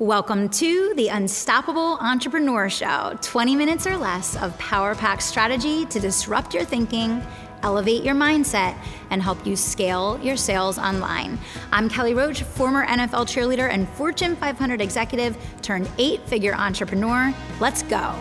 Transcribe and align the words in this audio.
Welcome 0.00 0.48
to 0.48 0.94
the 0.94 1.08
Unstoppable 1.08 1.98
Entrepreneur 2.00 2.70
Show 2.70 3.18
20 3.20 3.54
minutes 3.54 3.86
or 3.86 3.98
less 3.98 4.34
of 4.34 4.56
power 4.56 4.94
pack 4.94 5.20
strategy 5.20 5.84
to 5.84 6.00
disrupt 6.00 6.54
your 6.54 6.64
thinking, 6.64 7.22
elevate 7.62 8.02
your 8.02 8.14
mindset, 8.14 8.78
and 9.10 9.22
help 9.22 9.46
you 9.46 9.56
scale 9.56 10.18
your 10.22 10.38
sales 10.38 10.78
online. 10.78 11.38
I'm 11.70 11.90
Kelly 11.90 12.14
Roach, 12.14 12.44
former 12.44 12.86
NFL 12.86 13.26
cheerleader 13.26 13.68
and 13.68 13.86
Fortune 13.90 14.36
500 14.36 14.80
executive 14.80 15.36
turned 15.60 15.86
eight 15.98 16.26
figure 16.26 16.54
entrepreneur. 16.54 17.34
Let's 17.60 17.82
go. 17.82 18.14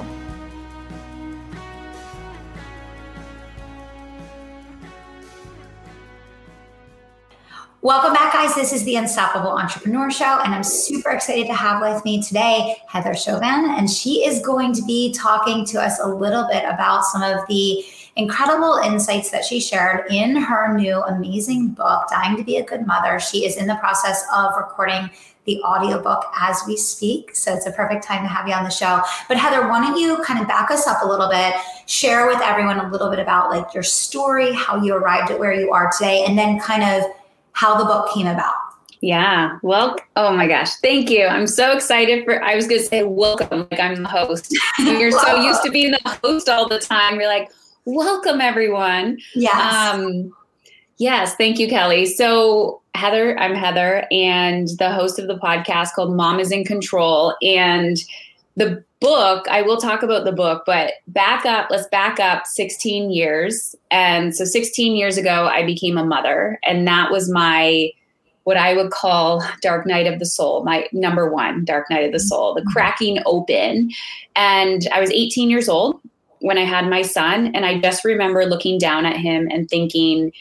Welcome 7.81 8.11
back, 8.11 8.33
guys. 8.33 8.55
This 8.55 8.73
is 8.73 8.83
the 8.83 8.97
Unstoppable 8.97 9.51
Entrepreneur 9.51 10.11
Show, 10.11 10.41
and 10.43 10.53
I'm 10.53 10.65
super 10.65 11.11
excited 11.11 11.47
to 11.47 11.53
have 11.53 11.79
with 11.81 12.03
me 12.03 12.21
today 12.21 12.75
Heather 12.89 13.13
Chauvin. 13.13 13.73
And 13.77 13.89
she 13.89 14.25
is 14.25 14.41
going 14.41 14.73
to 14.73 14.81
be 14.83 15.13
talking 15.13 15.65
to 15.67 15.81
us 15.81 15.97
a 16.01 16.05
little 16.05 16.45
bit 16.51 16.65
about 16.65 17.05
some 17.05 17.23
of 17.23 17.39
the 17.47 17.85
incredible 18.17 18.81
insights 18.83 19.31
that 19.31 19.45
she 19.45 19.61
shared 19.61 20.11
in 20.11 20.35
her 20.35 20.77
new 20.77 21.01
amazing 21.03 21.69
book, 21.69 22.09
Dying 22.09 22.35
to 22.35 22.43
Be 22.43 22.57
a 22.57 22.65
Good 22.65 22.85
Mother. 22.85 23.17
She 23.17 23.45
is 23.45 23.55
in 23.55 23.65
the 23.65 23.75
process 23.75 24.25
of 24.35 24.51
recording 24.57 25.09
the 25.45 25.61
audiobook 25.63 26.25
as 26.37 26.61
we 26.67 26.75
speak. 26.75 27.33
So 27.33 27.53
it's 27.53 27.65
a 27.65 27.71
perfect 27.71 28.03
time 28.03 28.23
to 28.23 28.27
have 28.27 28.45
you 28.45 28.53
on 28.55 28.65
the 28.65 28.69
show. 28.69 29.01
But 29.29 29.37
Heather, 29.37 29.69
why 29.69 29.79
don't 29.79 29.97
you 29.97 30.21
kind 30.25 30.41
of 30.41 30.49
back 30.49 30.69
us 30.69 30.85
up 30.85 31.01
a 31.01 31.07
little 31.07 31.29
bit, 31.29 31.55
share 31.85 32.27
with 32.27 32.41
everyone 32.41 32.81
a 32.81 32.91
little 32.91 33.09
bit 33.09 33.19
about 33.19 33.49
like 33.49 33.73
your 33.73 33.83
story, 33.83 34.53
how 34.53 34.83
you 34.83 34.95
arrived 34.95 35.31
at 35.31 35.39
where 35.39 35.53
you 35.53 35.71
are 35.71 35.89
today, 35.97 36.25
and 36.27 36.37
then 36.37 36.59
kind 36.59 36.83
of 36.83 37.09
how 37.59 37.77
the 37.77 37.83
book 37.83 38.09
came 38.13 38.25
about. 38.25 38.55
Yeah. 39.01 39.59
Well, 39.63 39.97
oh 40.15 40.31
my 40.33 40.47
gosh. 40.47 40.75
Thank 40.75 41.09
you. 41.09 41.25
I'm 41.25 41.45
so 41.45 41.73
excited 41.73 42.23
for, 42.23 42.41
I 42.41 42.55
was 42.55 42.67
going 42.67 42.79
to 42.79 42.87
say 42.87 43.03
welcome, 43.03 43.67
like 43.69 43.79
I'm 43.81 44.01
the 44.01 44.07
host. 44.07 44.57
You're 44.79 45.11
so 45.11 45.35
used 45.41 45.63
to 45.63 45.71
being 45.71 45.91
the 45.91 46.19
host 46.23 46.47
all 46.47 46.69
the 46.69 46.79
time. 46.79 47.15
You're 47.15 47.27
like, 47.27 47.49
welcome 47.83 48.39
everyone. 48.39 49.19
Yes. 49.35 49.75
Um, 49.75 50.33
yes. 50.99 51.35
Thank 51.35 51.59
you, 51.59 51.67
Kelly. 51.67 52.05
So, 52.05 52.81
Heather, 52.95 53.37
I'm 53.37 53.55
Heather 53.55 54.05
and 54.09 54.69
the 54.77 54.91
host 54.93 55.19
of 55.19 55.27
the 55.27 55.37
podcast 55.37 55.93
called 55.93 56.15
Mom 56.15 56.39
is 56.39 56.53
in 56.53 56.63
Control. 56.63 57.35
And 57.41 57.97
the 58.59 58.83
book, 58.99 59.47
I 59.47 59.61
will 59.61 59.77
talk 59.77 60.03
about 60.03 60.25
the 60.25 60.33
book, 60.33 60.63
but 60.65 60.93
back 61.07 61.45
up, 61.45 61.69
let's 61.71 61.87
back 61.87 62.19
up 62.19 62.45
16 62.45 63.09
years. 63.09 63.73
And 63.89 64.35
so 64.35 64.43
16 64.43 64.95
years 64.95 65.17
ago, 65.17 65.47
I 65.47 65.65
became 65.65 65.97
a 65.97 66.05
mother. 66.05 66.59
And 66.63 66.85
that 66.85 67.09
was 67.09 67.31
my, 67.31 67.89
what 68.43 68.57
I 68.57 68.73
would 68.73 68.91
call 68.91 69.41
dark 69.61 69.87
night 69.87 70.07
of 70.07 70.19
the 70.19 70.25
soul, 70.25 70.63
my 70.65 70.87
number 70.91 71.31
one 71.31 71.63
dark 71.63 71.89
night 71.89 72.05
of 72.05 72.11
the 72.11 72.19
soul, 72.19 72.53
the 72.53 72.61
mm-hmm. 72.61 72.69
cracking 72.71 73.19
open. 73.25 73.91
And 74.35 74.87
I 74.93 74.99
was 74.99 75.11
18 75.11 75.49
years 75.49 75.69
old 75.69 76.01
when 76.41 76.57
I 76.57 76.65
had 76.65 76.89
my 76.89 77.01
son. 77.01 77.55
And 77.55 77.65
I 77.65 77.79
just 77.79 78.03
remember 78.03 78.45
looking 78.45 78.77
down 78.77 79.05
at 79.05 79.15
him 79.15 79.47
and 79.49 79.69
thinking, 79.69 80.33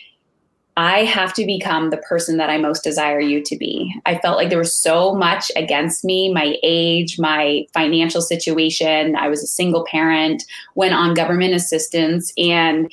I 0.78 1.02
have 1.02 1.34
to 1.34 1.44
become 1.44 1.90
the 1.90 1.96
person 1.96 2.36
that 2.36 2.50
I 2.50 2.56
most 2.56 2.84
desire 2.84 3.18
you 3.18 3.42
to 3.42 3.56
be. 3.56 3.92
I 4.06 4.16
felt 4.18 4.36
like 4.36 4.48
there 4.48 4.60
was 4.60 4.80
so 4.80 5.12
much 5.12 5.50
against 5.56 6.04
me 6.04 6.32
my 6.32 6.56
age, 6.62 7.18
my 7.18 7.66
financial 7.74 8.22
situation. 8.22 9.16
I 9.16 9.26
was 9.26 9.42
a 9.42 9.48
single 9.48 9.84
parent, 9.90 10.44
went 10.76 10.94
on 10.94 11.14
government 11.14 11.52
assistance. 11.52 12.32
And 12.38 12.92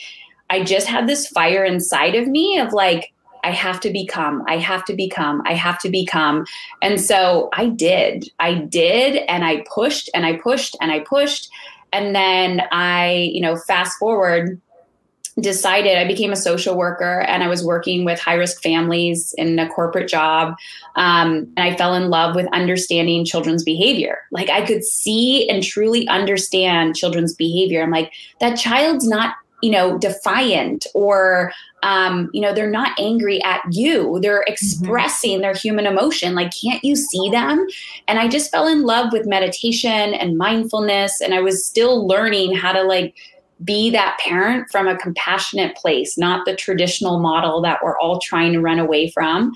I 0.50 0.64
just 0.64 0.88
had 0.88 1.06
this 1.06 1.28
fire 1.28 1.64
inside 1.64 2.16
of 2.16 2.28
me 2.28 2.58
of 2.58 2.74
like, 2.74 3.14
I 3.44 3.52
have 3.52 3.80
to 3.82 3.92
become, 3.92 4.44
I 4.48 4.58
have 4.58 4.84
to 4.86 4.96
become, 4.96 5.44
I 5.46 5.54
have 5.54 5.78
to 5.82 5.90
become. 5.90 6.46
And 6.82 7.00
so 7.00 7.50
I 7.54 7.68
did. 7.68 8.28
I 8.40 8.56
did. 8.56 9.18
And 9.28 9.46
I 9.46 9.64
pushed 9.72 10.10
and 10.16 10.26
I 10.26 10.38
pushed 10.38 10.76
and 10.82 10.92
I 10.92 11.02
pushed. 11.02 11.52
And 11.94 12.16
then 12.16 12.64
I, 12.72 13.30
you 13.32 13.42
know, 13.42 13.56
fast 13.56 14.00
forward 14.00 14.60
decided 15.42 15.98
I 15.98 16.08
became 16.08 16.32
a 16.32 16.38
social 16.38 16.78
worker 16.78 17.22
and 17.22 17.44
I 17.44 17.48
was 17.48 17.64
working 17.64 18.06
with 18.06 18.20
high 18.20 18.36
risk 18.36 18.62
families 18.62 19.36
in 19.38 19.60
a 19.60 19.68
corporate 19.68 20.08
job. 20.08 20.56
Um, 20.96 21.52
and 21.58 21.60
I 21.60 21.76
fell 21.76 21.94
in 21.94 22.10
love 22.10 22.36
with 22.36 22.48
understanding 22.54 23.26
children's 23.26 23.64
behavior. 23.64 24.20
Like 24.32 24.50
I 24.50 24.66
could 24.66 24.86
see 24.86 25.50
and 25.50 25.62
truly 25.62 26.08
understand 26.08 26.96
children's 26.96 27.34
behavior. 27.34 27.84
I'm 27.84 27.92
like, 27.92 28.14
that 28.40 28.56
child's 28.56 29.08
not, 29.08 29.36
you 29.62 29.72
know, 29.72 29.98
defiant 29.98 30.88
or, 30.94 31.52
um, 31.84 32.30
you 32.34 32.40
know, 32.40 32.54
they're 32.54 32.70
not 32.70 32.98
angry 32.98 33.44
at 33.44 33.62
you. 33.72 34.20
They're 34.22 34.40
mm-hmm. 34.40 34.54
expressing 34.54 35.32
mm-hmm. 35.34 35.42
their 35.42 35.54
human 35.54 35.86
emotion. 35.86 36.34
Like, 36.34 36.54
can't 36.54 36.84
you 36.84 36.96
see 36.96 37.30
them? 37.30 37.68
And 38.08 38.20
I 38.20 38.30
just 38.30 38.52
fell 38.52 38.68
in 38.68 38.84
love 38.84 39.12
with 39.12 39.28
meditation 39.28 40.14
and 40.14 40.38
mindfulness. 40.38 41.20
And 41.20 41.34
I 41.34 41.42
was 41.42 41.66
still 41.66 42.08
learning 42.08 42.56
how 42.56 42.72
to 42.72 42.84
like, 42.84 43.16
be 43.64 43.90
that 43.92 44.18
parent 44.20 44.70
from 44.72 44.88
a 44.88 44.98
compassionate 44.98 45.76
place, 45.78 46.18
not 46.18 46.46
the 46.46 46.56
traditional 46.56 47.20
model 47.20 47.62
that 47.62 47.80
we're 47.84 47.98
all 48.00 48.20
trying 48.20 48.54
to 48.54 48.60
run 48.60 48.80
away 48.80 49.10
from. 49.10 49.54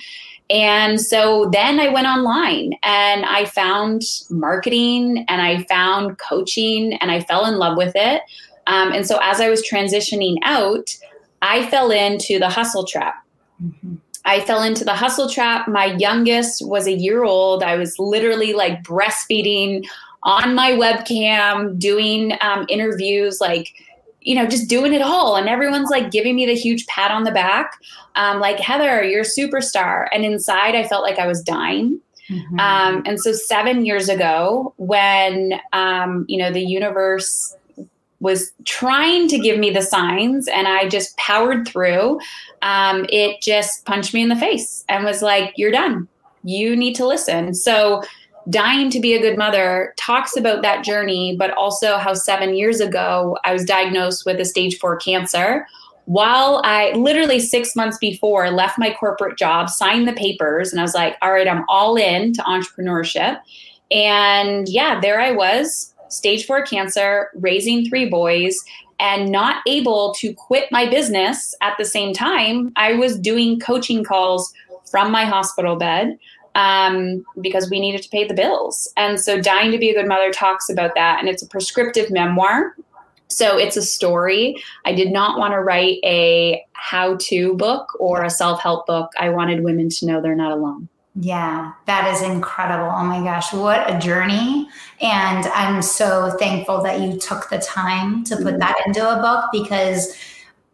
And 0.50 1.00
so 1.00 1.50
then 1.52 1.80
I 1.80 1.90
went 1.90 2.08
online 2.08 2.74
and 2.82 3.26
I 3.26 3.46
found 3.46 4.02
marketing 4.30 5.26
and 5.28 5.42
I 5.42 5.64
found 5.64 6.18
coaching 6.18 6.94
and 6.96 7.12
I 7.12 7.20
fell 7.22 7.46
in 7.46 7.58
love 7.58 7.78
with 7.78 7.92
it. 7.96 8.24
Um, 8.66 8.92
and 8.92 9.06
so 9.06 9.20
as 9.22 9.42
I 9.42 9.50
was 9.50 9.68
transitioning 9.68 10.38
out, 10.44 10.96
I 11.42 11.70
fell 11.70 11.92
into 11.92 12.40
the 12.40 12.50
hustle 12.50 12.86
trap. 12.86 13.16
Mm-hmm. 13.64 13.96
I 14.26 14.42
fell 14.42 14.64
into 14.64 14.84
the 14.84 14.94
hustle 14.94 15.30
trap. 15.30 15.68
My 15.68 15.86
youngest 15.86 16.66
was 16.66 16.88
a 16.88 16.94
year 16.94 17.24
old. 17.24 17.64
I 17.64 17.76
was 17.76 17.98
literally 18.00 18.54
like 18.54 18.84
breastfeeding 18.84 19.88
on 20.24 20.54
my 20.54 20.72
webcam, 20.72 21.80
doing 21.80 22.34
um, 22.42 22.66
interviews, 22.70 23.40
like 23.40 23.74
you 24.22 24.36
know, 24.36 24.46
just 24.46 24.70
doing 24.70 24.94
it 24.94 25.02
all. 25.02 25.36
And 25.36 25.48
everyone's 25.48 25.90
like 25.90 26.12
giving 26.12 26.36
me 26.36 26.46
the 26.46 26.56
huge 26.56 26.86
pat 26.88 27.12
on 27.12 27.24
the 27.24 27.32
back, 27.32 27.80
um, 28.16 28.40
like, 28.40 28.60
Heather, 28.60 29.04
you're 29.04 29.22
a 29.22 29.24
superstar. 29.24 30.08
And 30.14 30.26
inside, 30.26 30.76
I 30.76 30.88
felt 30.88 31.04
like 31.04 31.20
I 31.20 31.28
was 31.28 31.42
dying. 31.42 32.00
Mm-hmm. 32.30 32.60
Um, 32.60 33.02
and 33.06 33.20
so, 33.20 33.32
seven 33.32 33.86
years 33.86 34.08
ago, 34.08 34.74
when, 34.78 35.60
um, 35.74 36.26
you 36.28 36.38
know, 36.38 36.52
the 36.52 36.62
universe 36.62 37.56
was 38.20 38.52
trying 38.66 39.28
to 39.30 39.40
give 39.40 39.58
me 39.58 39.70
the 39.70 39.82
signs 39.82 40.48
and 40.50 40.68
I 40.68 40.90
just 40.90 41.16
powered 41.18 41.68
through, 41.68 42.20
um, 42.62 43.06
it 43.10 43.42
just 43.42 43.86
punched 43.86 44.14
me 44.14 44.22
in 44.22 44.30
the 44.30 44.36
face 44.36 44.84
and 44.90 45.06
was 45.06 45.22
like, 45.22 45.54
you're 45.56 45.72
done. 45.72 46.08
You 46.44 46.76
need 46.76 46.96
to 46.96 47.08
listen. 47.08 47.54
So, 47.54 48.04
Dying 48.50 48.90
to 48.92 49.00
be 49.00 49.14
a 49.14 49.22
good 49.22 49.38
mother 49.38 49.94
talks 49.98 50.36
about 50.38 50.62
that 50.62 50.84
journey, 50.84 51.36
but 51.38 51.52
also 51.52 51.98
how 51.98 52.14
seven 52.14 52.56
years 52.56 52.80
ago 52.80 53.38
I 53.44 53.54
was 53.54 53.66
diagnosed 53.66 54.26
with 54.26 54.40
a 54.40 54.46
stage 54.46 54.80
four 54.80 54.98
cancer. 54.98 55.68
While 56.06 56.62
I 56.64 56.92
literally 56.94 57.40
six 57.40 57.76
months 57.76 57.98
before 58.00 58.50
left 58.50 58.80
my 58.80 58.92
corporate 58.94 59.38
job, 59.38 59.70
signed 59.70 60.08
the 60.08 60.14
papers, 60.14 60.72
and 60.72 60.80
I 60.80 60.84
was 60.84 60.96
like, 60.96 61.16
all 61.22 61.32
right, 61.32 61.48
I'm 61.48 61.66
all 61.70 61.98
in 61.98 62.34
to 62.34 62.42
entrepreneurship. 62.42 63.40
And 63.92 64.68
yeah, 64.68 65.00
there 65.00 65.20
I 65.20 65.32
was, 65.32 65.94
stage 66.08 66.46
four 66.46 66.64
cancer, 66.64 67.30
raising 67.36 67.88
three 67.88 68.10
boys, 68.10 68.58
and 69.00 69.32
not 69.32 69.62
able 69.68 70.14
to 70.16 70.34
quit 70.34 70.72
my 70.72 70.90
business 70.90 71.54
at 71.62 71.78
the 71.78 71.86
same 71.86 72.14
time. 72.14 72.72
I 72.76 72.94
was 72.94 73.20
doing 73.20 73.60
coaching 73.60 74.04
calls 74.04 74.52
from 74.90 75.12
my 75.12 75.26
hospital 75.26 75.76
bed 75.76 76.18
um, 76.60 77.26
because 77.40 77.70
we 77.70 77.80
needed 77.80 78.04
to 78.04 78.10
pay 78.10 78.28
the 78.28 78.34
bills. 78.34 78.92
And 78.98 79.20
so, 79.20 79.40
Dying 79.40 79.72
to 79.72 79.78
Be 79.78 79.90
a 79.90 79.94
Good 79.94 80.08
Mother 80.08 80.32
talks 80.32 80.70
about 80.70 80.96
that, 80.96 81.20
and 81.20 81.30
it's 81.30 81.42
a 81.42 81.48
prescriptive 81.48 82.12
memoir. 82.12 82.76
So, 83.30 83.58
it's 83.58 83.78
a 83.78 83.82
story. 83.82 84.62
I 84.86 84.94
did 84.94 85.12
not 85.12 85.40
want 85.40 85.54
to 85.54 85.60
write 85.60 86.00
a 86.04 86.64
how 86.74 87.16
to 87.22 87.54
book 87.56 87.88
or 88.00 88.24
a 88.24 88.30
self 88.30 88.62
help 88.62 88.86
book. 88.88 89.12
I 89.20 89.30
wanted 89.30 89.64
women 89.64 89.90
to 89.90 90.06
know 90.06 90.22
they're 90.22 90.36
not 90.36 90.52
alone. 90.52 90.90
Yeah, 91.16 91.74
that 91.86 92.14
is 92.14 92.22
incredible. 92.22 92.92
Oh 92.94 93.04
my 93.04 93.24
gosh, 93.24 93.52
what 93.54 93.90
a 93.94 93.98
journey. 94.00 94.70
And 95.02 95.46
I'm 95.48 95.82
so 95.82 96.36
thankful 96.40 96.84
that 96.84 97.02
you 97.02 97.18
took 97.18 97.50
the 97.50 97.58
time 97.58 98.24
to 98.26 98.38
put 98.38 98.60
that 98.60 98.76
into 98.86 99.02
a 99.02 99.22
book 99.22 99.46
because 99.52 100.16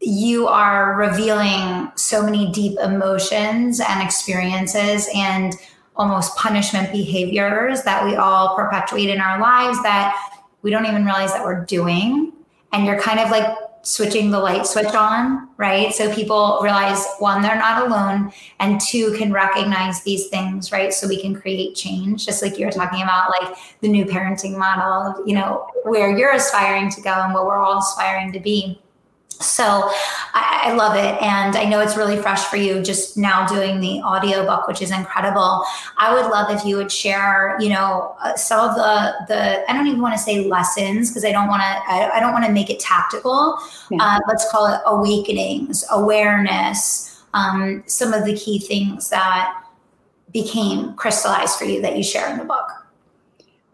you 0.02 0.48
are 0.48 0.96
revealing 0.96 1.92
so 1.96 2.22
many 2.22 2.52
deep 2.52 2.78
emotions 2.80 3.80
and 3.80 4.04
experiences 4.04 5.10
and 5.16 5.56
almost 5.98 6.36
punishment 6.36 6.92
behaviors 6.92 7.84
that 7.84 8.04
we 8.06 8.16
all 8.16 8.56
perpetuate 8.56 9.10
in 9.10 9.22
our 9.22 9.40
lives 9.40 9.82
that 9.84 10.16
we 10.62 10.72
don't 10.72 10.86
even 10.86 11.06
realize 11.06 11.32
that 11.32 11.44
we're 11.44 11.64
doing. 11.66 12.34
And 12.74 12.86
you're 12.86 13.00
kind 13.00 13.20
of 13.20 13.30
like 13.30 13.58
switching 13.86 14.32
the 14.32 14.40
light 14.40 14.66
switch 14.66 14.94
on, 14.96 15.48
right? 15.58 15.94
So 15.94 16.14
people 16.14 16.60
realize 16.64 17.06
one, 17.20 17.42
they're 17.44 17.56
not 17.56 17.86
alone, 17.86 18.34
and 18.60 18.82
two, 18.82 19.14
can 19.14 19.32
recognize 19.32 20.02
these 20.02 20.28
things, 20.28 20.72
right? 20.72 20.92
So 20.92 21.08
we 21.08 21.22
can 21.22 21.40
create 21.40 21.76
change, 21.76 22.26
just 22.26 22.42
like 22.42 22.58
you 22.58 22.66
were 22.66 22.72
talking 22.72 23.04
about, 23.04 23.30
like 23.30 23.56
the 23.82 23.88
new 23.88 24.06
parenting 24.06 24.58
model, 24.58 25.24
you 25.28 25.36
know, 25.36 25.68
where 25.84 26.18
you're 26.18 26.34
aspiring 26.34 26.90
to 26.92 27.02
go 27.02 27.12
and 27.12 27.34
what 27.34 27.46
we're 27.46 27.58
all 27.58 27.78
aspiring 27.78 28.32
to 28.34 28.40
be. 28.40 28.82
So 29.42 29.64
I, 30.34 30.62
I, 30.66 30.74
love 30.74 30.96
it. 30.96 31.22
And 31.22 31.56
I 31.56 31.66
know 31.66 31.80
it's 31.82 31.98
really 31.98 32.18
fresh 32.18 32.46
for 32.46 32.58
you 32.58 32.82
just 32.82 33.18
now 33.18 33.46
doing 33.46 33.80
the 33.80 34.02
audiobook, 34.02 34.68
which 34.68 34.82
is 34.82 34.92
incredible. 34.92 35.64
I 35.98 36.14
would 36.14 36.30
love 36.30 36.50
if 36.52 36.66
you 36.66 36.78
would 36.78 36.92
share, 36.92 37.58
you 37.60 37.70
know, 37.70 38.16
uh, 38.22 38.36
some 38.36 38.70
of 38.70 38.76
the, 38.76 39.14
the, 39.28 39.70
I 39.70 39.74
don't 39.74 39.88
even 39.88 40.02
want 40.02 40.14
to 40.14 40.20
say 40.20 40.48
lessons 40.48 41.10
because 41.10 41.26
I 41.26 41.32
don't 41.32 41.48
want 41.48 41.62
to, 41.62 41.68
I, 41.68 42.12
I, 42.16 42.20
don't 42.20 42.34
want 42.34 42.46
to 42.46 42.52
make 42.52 42.70
it 42.70 42.80
tactical. 42.80 43.58
Yeah. 43.90 43.98
Uh, 44.02 44.20
let's 44.28 44.50
call 44.52 44.68
it 44.68 44.82
awakenings, 44.86 45.84
awareness, 45.92 47.24
um, 47.34 47.84
some 47.86 48.14
of 48.14 48.26
the 48.26 48.36
key 48.36 48.60
things 48.60 49.10
that 49.10 49.64
became 50.32 50.94
crystallized 50.96 51.58
for 51.58 51.66
you 51.66 51.82
that 51.82 51.98
you 51.98 52.04
share 52.04 52.30
in 52.30 52.38
the 52.38 52.46
book. 52.46 52.85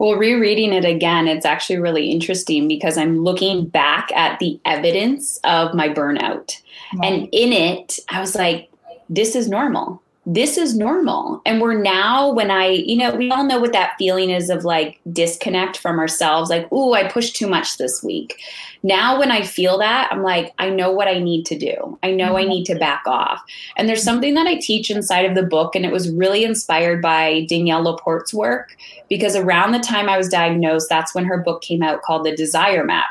Well, 0.02 0.16
rereading 0.16 0.72
it 0.72 0.84
again, 0.84 1.28
it's 1.28 1.46
actually 1.46 1.78
really 1.78 2.10
interesting 2.10 2.66
because 2.66 2.98
I'm 2.98 3.22
looking 3.22 3.66
back 3.66 4.10
at 4.16 4.40
the 4.40 4.60
evidence 4.64 5.38
of 5.44 5.74
my 5.74 5.90
burnout. 5.90 6.60
And 7.04 7.28
in 7.30 7.52
it, 7.52 8.00
I 8.08 8.18
was 8.18 8.34
like, 8.34 8.68
this 9.08 9.36
is 9.36 9.48
normal 9.48 10.02
this 10.24 10.56
is 10.56 10.76
normal. 10.76 11.42
And 11.44 11.60
we're 11.60 11.80
now, 11.80 12.30
when 12.32 12.50
I, 12.50 12.68
you 12.68 12.96
know, 12.96 13.12
we 13.14 13.30
all 13.32 13.42
know 13.42 13.58
what 13.58 13.72
that 13.72 13.94
feeling 13.98 14.30
is 14.30 14.50
of 14.50 14.64
like 14.64 15.00
disconnect 15.12 15.78
from 15.78 15.98
ourselves, 15.98 16.48
like, 16.48 16.68
oh, 16.70 16.94
I 16.94 17.08
pushed 17.08 17.34
too 17.34 17.48
much 17.48 17.76
this 17.76 18.04
week. 18.04 18.40
Now, 18.84 19.18
when 19.18 19.32
I 19.32 19.42
feel 19.42 19.78
that, 19.78 20.08
I'm 20.12 20.22
like, 20.22 20.54
I 20.58 20.68
know 20.70 20.92
what 20.92 21.08
I 21.08 21.18
need 21.18 21.44
to 21.46 21.58
do. 21.58 21.98
I 22.04 22.12
know 22.12 22.36
I 22.36 22.44
need 22.44 22.64
to 22.66 22.76
back 22.76 23.02
off. 23.06 23.42
And 23.76 23.88
there's 23.88 24.02
something 24.02 24.34
that 24.34 24.46
I 24.46 24.56
teach 24.56 24.90
inside 24.90 25.24
of 25.24 25.34
the 25.34 25.42
book, 25.42 25.74
and 25.74 25.84
it 25.84 25.92
was 25.92 26.10
really 26.10 26.44
inspired 26.44 27.02
by 27.02 27.46
Danielle 27.48 27.82
LaPorte's 27.82 28.34
work 28.34 28.76
because 29.08 29.34
around 29.34 29.72
the 29.72 29.78
time 29.80 30.08
I 30.08 30.18
was 30.18 30.28
diagnosed, 30.28 30.88
that's 30.88 31.14
when 31.14 31.24
her 31.24 31.38
book 31.38 31.62
came 31.62 31.82
out 31.82 32.02
called 32.02 32.24
The 32.24 32.34
Desire 32.34 32.84
Map. 32.84 33.06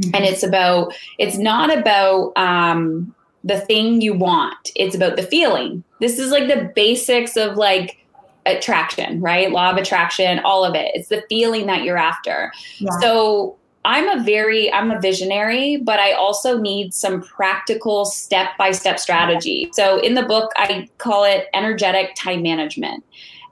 Mm-hmm. 0.00 0.16
And 0.16 0.24
it's 0.24 0.42
about, 0.42 0.94
it's 1.18 1.38
not 1.38 1.76
about, 1.76 2.32
um, 2.36 3.14
the 3.44 3.60
thing 3.60 4.00
you 4.00 4.14
want. 4.14 4.70
It's 4.76 4.94
about 4.94 5.16
the 5.16 5.22
feeling. 5.22 5.82
This 6.00 6.18
is 6.18 6.30
like 6.30 6.48
the 6.48 6.70
basics 6.74 7.36
of 7.36 7.56
like 7.56 8.04
attraction, 8.46 9.20
right? 9.20 9.50
Law 9.50 9.70
of 9.70 9.76
attraction, 9.76 10.40
all 10.40 10.64
of 10.64 10.74
it. 10.74 10.90
It's 10.94 11.08
the 11.08 11.24
feeling 11.28 11.66
that 11.66 11.82
you're 11.82 11.96
after. 11.96 12.52
Yeah. 12.78 12.98
So 13.00 13.56
I'm 13.84 14.08
a 14.08 14.22
very 14.22 14.72
I'm 14.72 14.90
a 14.90 15.00
visionary, 15.00 15.78
but 15.78 15.98
I 15.98 16.12
also 16.12 16.58
need 16.58 16.92
some 16.92 17.22
practical 17.22 18.04
step-by-step 18.04 18.98
strategy. 18.98 19.70
So 19.72 19.98
in 20.00 20.14
the 20.14 20.22
book 20.22 20.52
I 20.56 20.88
call 20.98 21.24
it 21.24 21.46
energetic 21.54 22.14
time 22.14 22.42
management. 22.42 23.04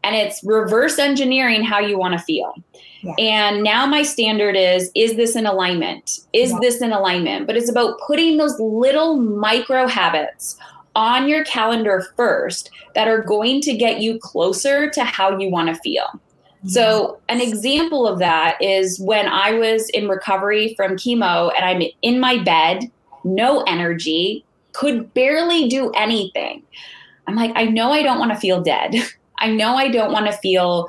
And 0.05 0.15
it's 0.15 0.45
reverse 0.45 0.99
engineering 0.99 1.65
how 1.65 1.81
you 1.81 1.99
want 1.99 2.13
to 2.17 2.25
feel. 2.25 2.55
And 3.19 3.63
now 3.63 3.87
my 3.87 4.03
standard 4.03 4.57
is 4.57 4.91
is 4.95 5.15
this 5.17 5.37
in 5.37 5.47
alignment? 5.47 6.21
Is 6.33 6.51
yeah. 6.51 6.59
this 6.61 6.81
in 6.83 6.93
alignment? 6.93 7.47
But 7.47 7.57
it's 7.57 7.71
about 7.71 7.99
putting 8.07 8.37
those 8.37 8.59
little 8.59 9.17
micro 9.17 9.87
habits 9.87 10.59
on 10.97 11.29
your 11.29 11.45
calendar 11.45 12.07
first 12.17 12.71
that 12.95 13.07
are 13.07 13.23
going 13.23 13.61
to 13.61 13.77
get 13.77 14.01
you 14.01 14.19
closer 14.19 14.91
to 14.91 15.05
how 15.05 15.39
you 15.39 15.49
want 15.49 15.69
to 15.69 15.81
feel. 15.81 16.07
Yes. 16.65 16.75
So, 16.75 17.21
an 17.29 17.41
example 17.41 18.07
of 18.09 18.19
that 18.19 18.61
is 18.61 18.99
when 18.99 19.29
I 19.29 19.53
was 19.53 19.89
in 19.91 20.09
recovery 20.09 20.75
from 20.75 20.97
chemo 20.97 21.53
and 21.57 21.65
I'm 21.65 21.89
in 22.03 22.19
my 22.19 22.43
bed, 22.43 22.91
no 23.23 23.63
energy, 23.63 24.45
could 24.73 25.15
barely 25.15 25.69
do 25.69 25.91
anything. 25.93 26.65
I'm 27.29 27.37
like, 27.37 27.53
I 27.55 27.67
know 27.67 27.93
I 27.93 28.03
don't 28.03 28.19
want 28.19 28.33
to 28.33 28.39
feel 28.39 28.61
dead. 28.61 28.97
I 29.39 29.53
know 29.53 29.77
I 29.77 29.89
don't 29.89 30.13
want 30.13 30.27
to 30.27 30.33
feel 30.33 30.89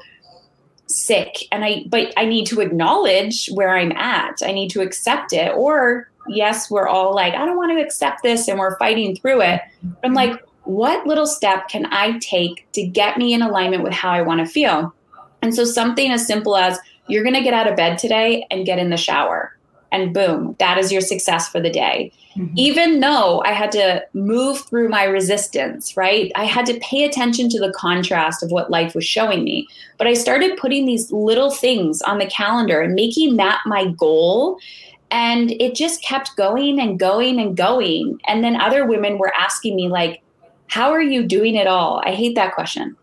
sick 0.90 1.44
and 1.52 1.64
i 1.64 1.84
but 1.88 2.12
i 2.18 2.26
need 2.26 2.46
to 2.46 2.62
acknowledge 2.62 3.48
where 3.54 3.78
i'm 3.78 3.92
at. 3.94 4.42
I 4.44 4.52
need 4.52 4.70
to 4.72 4.82
accept 4.82 5.34
it. 5.34 5.54
Or 5.56 6.10
yes 6.28 6.70
we're 6.70 6.88
all 6.88 7.16
like 7.16 7.34
i 7.34 7.46
don't 7.46 7.58
want 7.58 7.72
to 7.78 7.84
accept 7.84 8.24
this 8.24 8.48
and 8.48 8.60
we're 8.60 8.78
fighting 8.78 9.16
through 9.16 9.42
it. 9.42 9.62
But 9.84 10.00
i'm 10.04 10.14
like 10.14 10.44
what 10.64 11.08
little 11.08 11.26
step 11.26 11.68
can 11.68 11.88
i 11.92 12.18
take 12.20 12.68
to 12.74 12.86
get 12.86 13.18
me 13.18 13.34
in 13.34 13.42
alignment 13.42 13.84
with 13.84 13.94
how 13.94 14.12
i 14.12 14.22
want 14.22 14.46
to 14.46 14.52
feel? 14.52 14.94
And 15.42 15.56
so 15.56 15.64
something 15.64 16.12
as 16.12 16.28
simple 16.28 16.58
as 16.58 16.78
you're 17.08 17.24
going 17.24 17.36
to 17.36 17.42
get 17.42 17.54
out 17.54 17.68
of 17.68 17.76
bed 17.76 17.98
today 17.98 18.46
and 18.52 18.66
get 18.66 18.78
in 18.78 18.90
the 18.90 18.98
shower 18.98 19.56
and 19.92 20.14
boom, 20.14 20.56
that 20.60 20.78
is 20.78 20.92
your 20.92 21.02
success 21.02 21.50
for 21.50 21.60
the 21.60 21.70
day. 21.70 22.12
Mm-hmm. 22.36 22.54
Even 22.58 23.00
though 23.00 23.42
I 23.44 23.52
had 23.54 23.72
to 23.72 24.04
move 24.14 24.60
through 24.62 24.90
my 24.90 25.04
resistance, 25.04 25.98
right? 25.98 26.32
I 26.36 26.44
had 26.44 26.66
to 26.68 26.80
pay 26.80 27.04
attention 27.04 27.50
to 27.50 27.60
the 27.60 27.74
contrast 27.74 28.44
of 28.44 28.52
what 28.52 28.70
life 28.70 28.94
was 28.94 29.06
showing 29.06 29.44
me. 29.44 29.68
But 29.98 30.08
I 30.08 30.14
started 30.14 30.58
putting 30.58 30.86
these 30.86 31.12
little 31.12 31.50
things 31.50 32.02
on 32.04 32.20
the 32.20 32.28
calendar 32.28 32.82
and 32.82 32.94
making 32.94 33.38
that 33.38 33.62
my 33.66 33.88
goal. 33.88 34.60
And 35.12 35.52
it 35.54 35.74
just 35.74 36.04
kept 36.04 36.36
going 36.38 36.80
and 36.80 37.00
going 37.00 37.40
and 37.40 37.58
going. 37.58 38.20
And 38.28 38.44
then 38.44 38.62
other 38.62 38.86
women 38.86 39.18
were 39.18 39.34
asking 39.36 39.76
me, 39.76 39.90
like, 39.90 40.22
how 40.68 40.92
are 40.92 41.02
you 41.02 41.26
doing 41.26 41.56
it 41.56 41.66
all? 41.66 42.02
I 42.06 42.12
hate 42.12 42.36
that 42.36 42.54
question. 42.54 42.96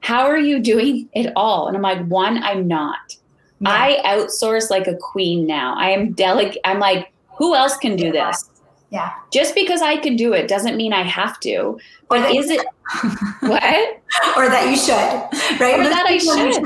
How 0.00 0.26
are 0.26 0.38
you 0.38 0.60
doing 0.60 1.08
it 1.14 1.32
all? 1.36 1.68
And 1.68 1.76
I'm 1.76 1.82
like, 1.82 2.06
one, 2.06 2.42
I'm 2.42 2.68
not. 2.68 3.16
Yeah. 3.60 3.70
I 3.70 4.02
outsource 4.04 4.68
like 4.68 4.86
a 4.86 4.96
queen 4.96 5.46
now. 5.46 5.74
I 5.78 5.88
am 5.88 6.12
delegate. 6.12 6.58
I'm 6.64 6.80
like, 6.80 7.12
who 7.38 7.54
else 7.54 7.78
can 7.78 7.96
do 7.96 8.12
this? 8.12 8.50
Yeah. 8.94 9.12
Just 9.32 9.56
because 9.56 9.82
I 9.82 9.96
can 9.96 10.14
do 10.14 10.32
it 10.34 10.46
doesn't 10.46 10.76
mean 10.76 10.92
I 10.92 11.02
have 11.02 11.40
to. 11.40 11.80
But 12.08 12.30
is 12.30 12.48
it 12.48 12.64
what? 13.40 14.00
Or 14.36 14.48
that 14.48 14.68
you 14.70 14.76
should, 14.76 15.60
right? 15.60 15.80
Or 15.80 15.82
that 15.82 16.06
I 16.06 16.16
should. 16.16 16.62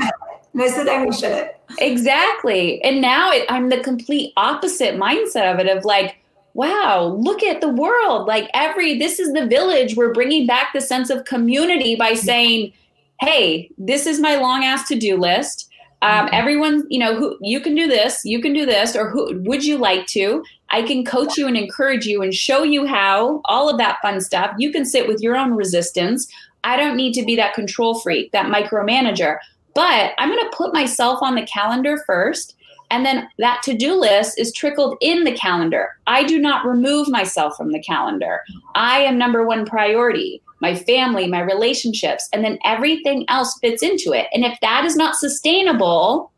Most 0.53 0.77
of 0.77 0.85
the 0.85 0.91
time 0.91 1.07
we 1.07 1.11
shouldn't. 1.11 1.49
Exactly. 1.79 2.83
And 2.83 3.01
now 3.01 3.31
it, 3.31 3.47
I'm 3.49 3.69
the 3.69 3.79
complete 3.79 4.31
opposite 4.37 4.93
mindset 4.95 5.51
of 5.51 5.59
it 5.59 5.75
of 5.75 5.85
like, 5.85 6.17
wow, 6.53 7.17
look 7.19 7.41
at 7.41 7.61
the 7.61 7.69
world. 7.69 8.27
Like 8.27 8.47
every, 8.53 8.99
this 8.99 9.17
is 9.17 9.33
the 9.33 9.47
village. 9.47 9.95
We're 9.95 10.13
bringing 10.13 10.45
back 10.45 10.71
the 10.71 10.81
sense 10.81 11.09
of 11.09 11.25
community 11.25 11.95
by 11.95 12.13
saying, 12.13 12.73
hey, 13.21 13.71
this 13.79 14.05
is 14.05 14.19
my 14.19 14.35
long 14.35 14.63
ass 14.63 14.87
to 14.89 14.95
do 14.95 15.17
list 15.17 15.69
um, 16.01 16.25
mm-hmm. 16.25 16.35
everyone, 16.35 16.85
you 16.89 16.99
know, 16.99 17.15
who 17.15 17.37
you 17.41 17.59
can 17.59 17.75
do 17.75 17.87
this, 17.87 18.21
you 18.23 18.41
can 18.41 18.53
do 18.53 18.65
this, 18.65 18.95
or 18.95 19.09
who 19.09 19.41
would 19.43 19.65
you 19.65 19.77
like 19.77 20.07
to? 20.07 20.43
I 20.71 20.81
can 20.81 21.05
coach 21.05 21.37
you 21.37 21.47
and 21.47 21.57
encourage 21.57 22.05
you 22.05 22.21
and 22.21 22.33
show 22.33 22.63
you 22.63 22.85
how, 22.85 23.41
all 23.45 23.69
of 23.69 23.77
that 23.77 23.99
fun 24.01 24.21
stuff. 24.21 24.53
You 24.57 24.71
can 24.71 24.85
sit 24.85 25.07
with 25.07 25.21
your 25.21 25.35
own 25.35 25.55
resistance. 25.55 26.27
I 26.63 26.77
don't 26.77 26.97
need 26.97 27.13
to 27.13 27.25
be 27.25 27.35
that 27.37 27.53
control 27.53 27.99
freak, 27.99 28.31
that 28.31 28.51
micromanager, 28.51 29.37
but 29.73 30.11
I'm 30.17 30.29
going 30.29 30.39
to 30.39 30.55
put 30.55 30.73
myself 30.73 31.19
on 31.21 31.35
the 31.35 31.45
calendar 31.45 32.03
first. 32.05 32.55
And 32.91 33.05
then 33.05 33.29
that 33.37 33.61
to 33.63 33.75
do 33.75 33.93
list 33.93 34.39
is 34.39 34.51
trickled 34.51 34.97
in 34.99 35.23
the 35.23 35.31
calendar. 35.31 35.89
I 36.07 36.23
do 36.23 36.39
not 36.39 36.65
remove 36.65 37.07
myself 37.07 37.55
from 37.55 37.71
the 37.71 37.81
calendar. 37.81 38.41
I 38.75 38.99
am 39.01 39.17
number 39.17 39.45
one 39.45 39.65
priority 39.65 40.41
my 40.61 40.75
family, 40.75 41.27
my 41.27 41.41
relationships, 41.41 42.27
and 42.33 42.43
then 42.43 42.59
everything 42.65 43.25
else 43.29 43.57
fits 43.59 43.81
into 43.81 44.11
it. 44.11 44.27
And 44.33 44.43
if 44.43 44.59
that 44.61 44.85
is 44.85 44.95
not 44.95 45.15
sustainable, 45.15 46.31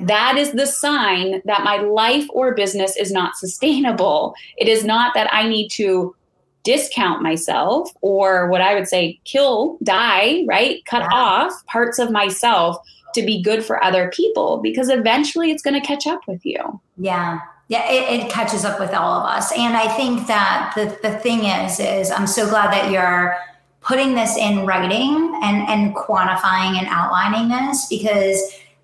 yeah. 0.00 0.06
that 0.06 0.36
is 0.36 0.52
the 0.52 0.66
sign 0.66 1.42
that 1.44 1.64
my 1.64 1.78
life 1.78 2.26
or 2.30 2.54
business 2.54 2.96
is 2.96 3.12
not 3.12 3.36
sustainable. 3.36 4.34
It 4.56 4.68
is 4.68 4.84
not 4.84 5.14
that 5.14 5.32
I 5.32 5.48
need 5.48 5.68
to 5.72 6.14
discount 6.62 7.22
myself 7.22 7.92
or 8.00 8.48
what 8.48 8.60
I 8.60 8.74
would 8.74 8.88
say 8.88 9.20
kill, 9.24 9.78
die, 9.84 10.44
right? 10.48 10.84
Cut 10.84 11.02
yeah. 11.02 11.08
off 11.16 11.66
parts 11.66 11.98
of 11.98 12.10
myself 12.10 12.76
to 13.14 13.22
be 13.22 13.40
good 13.40 13.64
for 13.64 13.82
other 13.82 14.10
people 14.12 14.58
because 14.62 14.88
eventually 14.88 15.50
it's 15.50 15.62
going 15.62 15.80
to 15.80 15.86
catch 15.86 16.06
up 16.06 16.20
with 16.26 16.44
you. 16.44 16.80
Yeah. 16.98 17.40
Yeah, 17.68 17.88
it, 17.90 18.20
it, 18.20 18.30
catches 18.30 18.64
up 18.64 18.78
with 18.78 18.94
all 18.94 19.20
of 19.20 19.26
us. 19.26 19.50
And 19.50 19.76
I 19.76 19.88
think 19.96 20.28
that 20.28 20.72
the, 20.76 20.96
the 21.02 21.18
thing 21.18 21.46
is, 21.46 21.80
is 21.80 22.12
I'm 22.12 22.28
so 22.28 22.48
glad 22.48 22.72
that 22.72 22.92
you're 22.92 23.36
putting 23.80 24.14
this 24.14 24.36
in 24.36 24.66
writing 24.66 25.40
and, 25.42 25.68
and 25.68 25.94
quantifying 25.94 26.78
and 26.78 26.86
outlining 26.88 27.48
this 27.48 27.86
because 27.88 28.40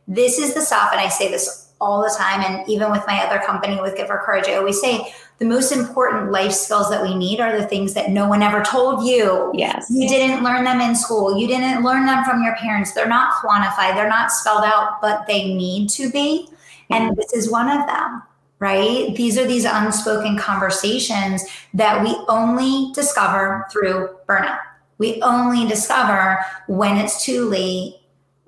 this 0.09 0.38
is 0.38 0.54
the 0.54 0.61
stuff, 0.61 0.90
and 0.92 1.00
I 1.00 1.09
say 1.09 1.30
this 1.30 1.73
all 1.80 2.02
the 2.02 2.14
time, 2.16 2.40
and 2.40 2.68
even 2.68 2.90
with 2.90 3.04
my 3.06 3.25
other 3.25 3.40
company 3.44 3.80
with 3.80 3.97
Give 3.97 4.09
Her 4.09 4.23
Courage, 4.25 4.47
I 4.47 4.54
always 4.54 4.80
say 4.80 5.12
the 5.38 5.44
most 5.44 5.73
important 5.73 6.30
life 6.30 6.52
skills 6.52 6.88
that 6.90 7.02
we 7.02 7.14
need 7.14 7.40
are 7.40 7.59
the 7.59 7.66
things 7.66 7.94
that 7.94 8.11
no 8.11 8.28
one 8.28 8.42
ever 8.42 8.62
told 8.62 9.04
you. 9.04 9.50
Yes. 9.54 9.87
You 9.90 10.09
didn't 10.09 10.44
learn 10.44 10.64
them 10.64 10.80
in 10.80 10.94
school. 10.94 11.37
You 11.37 11.49
didn't 11.49 11.82
learn 11.82 12.06
them 12.06 12.25
from 12.25 12.42
your 12.42 12.54
parents. 12.56 12.92
They're 12.92 13.09
not 13.09 13.35
quantified, 13.35 13.94
they're 13.94 14.09
not 14.09 14.30
spelled 14.30 14.64
out, 14.64 15.00
but 15.00 15.26
they 15.26 15.54
need 15.54 15.88
to 15.90 16.11
be. 16.11 16.49
And 16.90 17.16
this 17.16 17.32
is 17.32 17.50
one 17.50 17.68
of 17.68 17.87
them 17.87 18.23
right? 18.59 19.16
These 19.16 19.38
are 19.38 19.44
these 19.44 19.64
unspoken 19.64 20.38
conversations 20.38 21.42
that 21.75 22.00
we 22.00 22.16
only 22.28 22.92
discover 22.92 23.66
through 23.73 24.09
burnout 24.28 24.61
we 25.02 25.21
only 25.23 25.66
discover 25.66 26.38
when 26.68 26.97
it's 26.97 27.25
too 27.25 27.49
late 27.49 27.97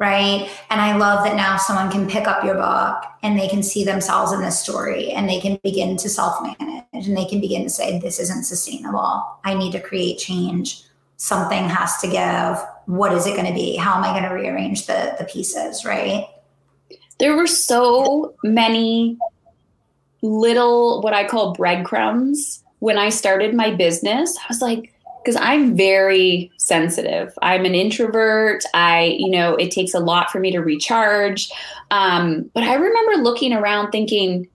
right? 0.05 0.51
And 0.71 0.81
i 0.81 0.97
love 0.97 1.25
that 1.25 1.35
now 1.35 1.57
someone 1.57 1.91
can 1.91 2.07
pick 2.07 2.27
up 2.29 2.45
your 2.45 2.55
book 2.55 3.05
and 3.23 3.39
they 3.39 3.49
can 3.49 3.63
see 3.63 3.85
themselves 3.85 4.33
in 4.33 4.43
this 4.43 4.61
story 4.61 5.11
and 5.11 5.29
they 5.29 5.41
can 5.41 5.59
begin 5.63 5.97
to 5.97 6.09
self-manage 6.09 6.85
and 6.93 7.17
they 7.17 7.25
can 7.25 7.41
begin 7.41 7.63
to 7.63 7.71
say 7.71 7.99
this 7.99 8.21
isn't 8.21 8.45
sustainable. 8.45 9.25
I 9.45 9.55
need 9.55 9.73
to 9.73 9.81
create 9.81 10.19
change. 10.19 10.83
Something 11.17 11.69
has 11.69 11.97
to 12.03 12.07
give. 12.07 12.63
What 12.87 13.13
is 13.13 13.27
it 13.27 13.35
going 13.37 13.47
to 13.47 13.55
be? 13.55 13.77
How 13.77 13.97
am 13.97 14.05
i 14.05 14.11
going 14.11 14.29
to 14.29 14.35
rearrange 14.35 14.87
the 14.87 15.17
the 15.19 15.25
pieces 15.25 15.85
right? 15.85 16.29
There 17.19 17.35
were 17.37 17.47
so 17.47 18.35
many 18.45 19.19
little 20.23 21.03
what 21.03 21.13
i 21.13 21.23
call 21.23 21.53
breadcrumbs 21.53 22.65
when 22.85 22.99
I 22.99 23.09
started 23.09 23.55
my 23.55 23.71
business, 23.71 24.37
I 24.37 24.45
was 24.51 24.61
like, 24.61 24.94
because 25.25 25.41
I'm 25.41 25.75
very 25.75 26.53
sensitive. 26.59 27.33
I'm 27.41 27.65
an 27.65 27.75
introvert. 27.75 28.63
I, 28.75 29.17
you 29.19 29.31
know, 29.31 29.55
it 29.57 29.71
takes 29.71 29.95
a 29.95 30.01
lot 30.01 30.31
for 30.31 30.39
me 30.39 30.53
to 30.53 30.61
recharge. 30.61 31.51
Um, 31.91 32.51
but 32.53 32.63
I 32.63 32.75
remember 32.75 33.23
looking 33.23 33.55
around 33.55 33.91
thinking, 33.91 34.47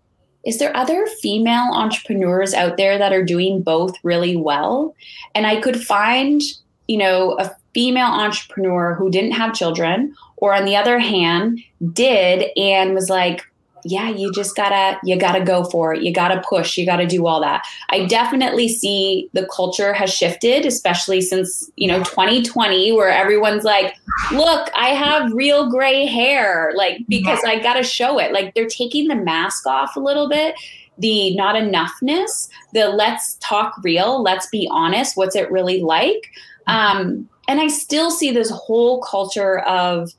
is 0.46 0.60
there 0.60 0.76
other 0.78 1.08
female 1.22 1.74
entrepreneurs 1.74 2.54
out 2.54 2.78
there 2.78 2.98
that 3.00 3.12
are 3.12 3.24
doing 3.24 3.64
both 3.64 3.96
really 4.04 4.36
well? 4.36 4.96
And 5.34 5.48
I 5.48 5.60
could 5.60 5.82
find, 5.82 6.42
you 6.88 6.98
know, 6.98 7.38
a 7.40 7.52
female 7.74 8.08
entrepreneur 8.08 8.94
who 8.94 9.10
didn't 9.10 9.32
have 9.32 9.54
children, 9.54 10.16
or 10.38 10.54
on 10.54 10.66
the 10.66 10.76
other 10.76 11.00
hand, 11.00 11.60
did 11.94 12.52
and 12.56 12.94
was 12.94 13.10
like, 13.10 13.44
yeah, 13.84 14.10
you 14.10 14.32
just 14.34 14.56
gotta 14.56 15.00
you 15.04 15.18
gotta 15.18 15.44
go 15.44 15.64
for 15.66 15.94
it. 15.94 16.02
You 16.02 16.14
gotta 16.14 16.42
push. 16.48 16.78
You 16.78 16.86
gotta 16.86 17.08
do 17.08 17.28
all 17.28 17.42
that. 17.42 17.66
I 17.90 18.06
definitely 18.06 18.68
see 18.68 19.30
the 19.34 19.48
culture 19.54 19.94
has 19.94 20.14
shifted, 20.14 20.66
especially 20.66 21.22
since 21.22 21.70
you 21.76 21.88
know 21.88 22.00
2020, 22.04 22.92
where 22.92 23.10
everyone's 23.10 23.64
like, 23.64 23.96
"Look, 24.32 24.70
I 24.76 24.90
have 24.90 25.32
real 25.34 25.70
gray 25.70 26.06
hair," 26.06 26.72
like 26.76 27.02
because 27.08 27.40
I 27.46 27.60
gotta 27.60 27.84
show 27.84 28.20
it. 28.20 28.32
Like 28.32 28.54
they're 28.54 28.68
taking 28.68 29.08
the 29.08 29.16
mask 29.16 29.66
off 29.66 29.96
a 29.96 30.00
little 30.00 30.30
bit. 30.30 30.56
The 30.98 31.36
not 31.36 31.56
enoughness, 31.56 32.50
the 32.74 32.90
let's 32.90 33.36
talk 33.36 33.76
real, 33.84 34.22
let's 34.22 34.48
be 34.48 34.68
honest. 34.72 35.16
What's 35.16 35.36
it 35.36 35.50
really 35.50 35.82
like? 35.82 36.30
Um, 36.68 37.28
and 37.48 37.60
I 37.60 37.68
still 37.68 38.12
see 38.12 38.32
this 38.32 38.52
whole 38.52 39.02
culture 39.02 39.60
of 39.62 40.14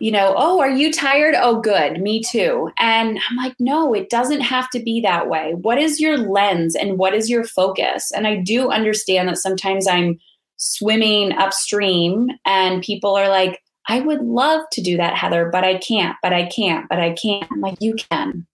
you 0.00 0.10
know, 0.10 0.34
oh, 0.36 0.60
are 0.60 0.70
you 0.70 0.90
tired? 0.90 1.34
Oh, 1.36 1.60
good, 1.60 2.00
me 2.00 2.22
too. 2.22 2.70
And 2.78 3.20
I'm 3.28 3.36
like, 3.36 3.54
no, 3.60 3.92
it 3.94 4.08
doesn't 4.08 4.40
have 4.40 4.70
to 4.70 4.80
be 4.80 5.00
that 5.02 5.28
way. 5.28 5.54
What 5.54 5.78
is 5.78 6.00
your 6.00 6.16
lens 6.16 6.74
and 6.74 6.98
what 6.98 7.14
is 7.14 7.28
your 7.28 7.44
focus? 7.44 8.10
And 8.10 8.26
I 8.26 8.36
do 8.36 8.70
understand 8.70 9.28
that 9.28 9.36
sometimes 9.36 9.86
I'm 9.86 10.18
swimming 10.56 11.32
upstream 11.32 12.30
and 12.46 12.82
people 12.82 13.14
are 13.14 13.28
like, 13.28 13.62
I 13.88 14.00
would 14.00 14.22
love 14.22 14.62
to 14.72 14.82
do 14.82 14.96
that, 14.96 15.16
Heather, 15.16 15.50
but 15.50 15.64
I 15.64 15.78
can't, 15.78 16.16
but 16.22 16.32
I 16.32 16.46
can't, 16.46 16.88
but 16.88 16.98
I 16.98 17.12
can't. 17.12 17.46
I'm 17.50 17.60
like, 17.60 17.76
you 17.80 17.94
can. 17.94 18.46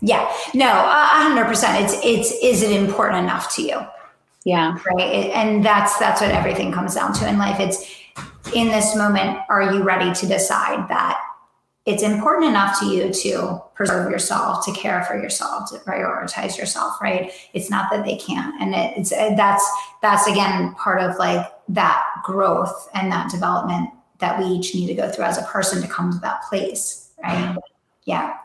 Yeah, 0.00 0.32
no, 0.52 0.68
hundred 0.68 1.44
percent. 1.44 1.84
It's 1.84 1.94
it's 2.04 2.32
is 2.42 2.62
it 2.62 2.72
important 2.72 3.22
enough 3.22 3.54
to 3.54 3.62
you? 3.62 3.80
Yeah, 4.44 4.76
right. 4.84 5.30
And 5.30 5.64
that's 5.64 5.96
that's 5.98 6.20
what 6.20 6.32
everything 6.32 6.72
comes 6.72 6.96
down 6.96 7.12
to 7.14 7.28
in 7.28 7.38
life. 7.38 7.60
It's 7.60 8.01
in 8.54 8.68
this 8.68 8.94
moment, 8.96 9.38
are 9.48 9.72
you 9.72 9.82
ready 9.82 10.12
to 10.12 10.26
decide 10.26 10.88
that 10.88 11.20
it's 11.84 12.02
important 12.02 12.46
enough 12.46 12.78
to 12.78 12.86
you 12.86 13.12
to 13.12 13.60
preserve 13.74 14.10
yourself, 14.10 14.64
to 14.64 14.72
care 14.72 15.02
for 15.02 15.20
yourself, 15.20 15.68
to 15.70 15.78
prioritize 15.78 16.56
yourself, 16.56 17.00
right? 17.02 17.32
It's 17.54 17.70
not 17.70 17.90
that 17.90 18.04
they 18.04 18.16
can't. 18.16 18.60
And 18.60 18.74
it's 18.74 19.12
uh, 19.12 19.34
that's 19.36 19.68
that's 20.00 20.26
again 20.28 20.74
part 20.74 21.00
of 21.00 21.16
like 21.18 21.44
that 21.70 22.04
growth 22.24 22.88
and 22.94 23.10
that 23.10 23.30
development 23.30 23.90
that 24.18 24.38
we 24.38 24.44
each 24.44 24.74
need 24.74 24.86
to 24.86 24.94
go 24.94 25.10
through 25.10 25.24
as 25.24 25.38
a 25.38 25.42
person 25.42 25.82
to 25.82 25.88
come 25.88 26.12
to 26.12 26.18
that 26.20 26.42
place, 26.48 27.10
right? 27.22 27.56
Yeah. 28.04 28.36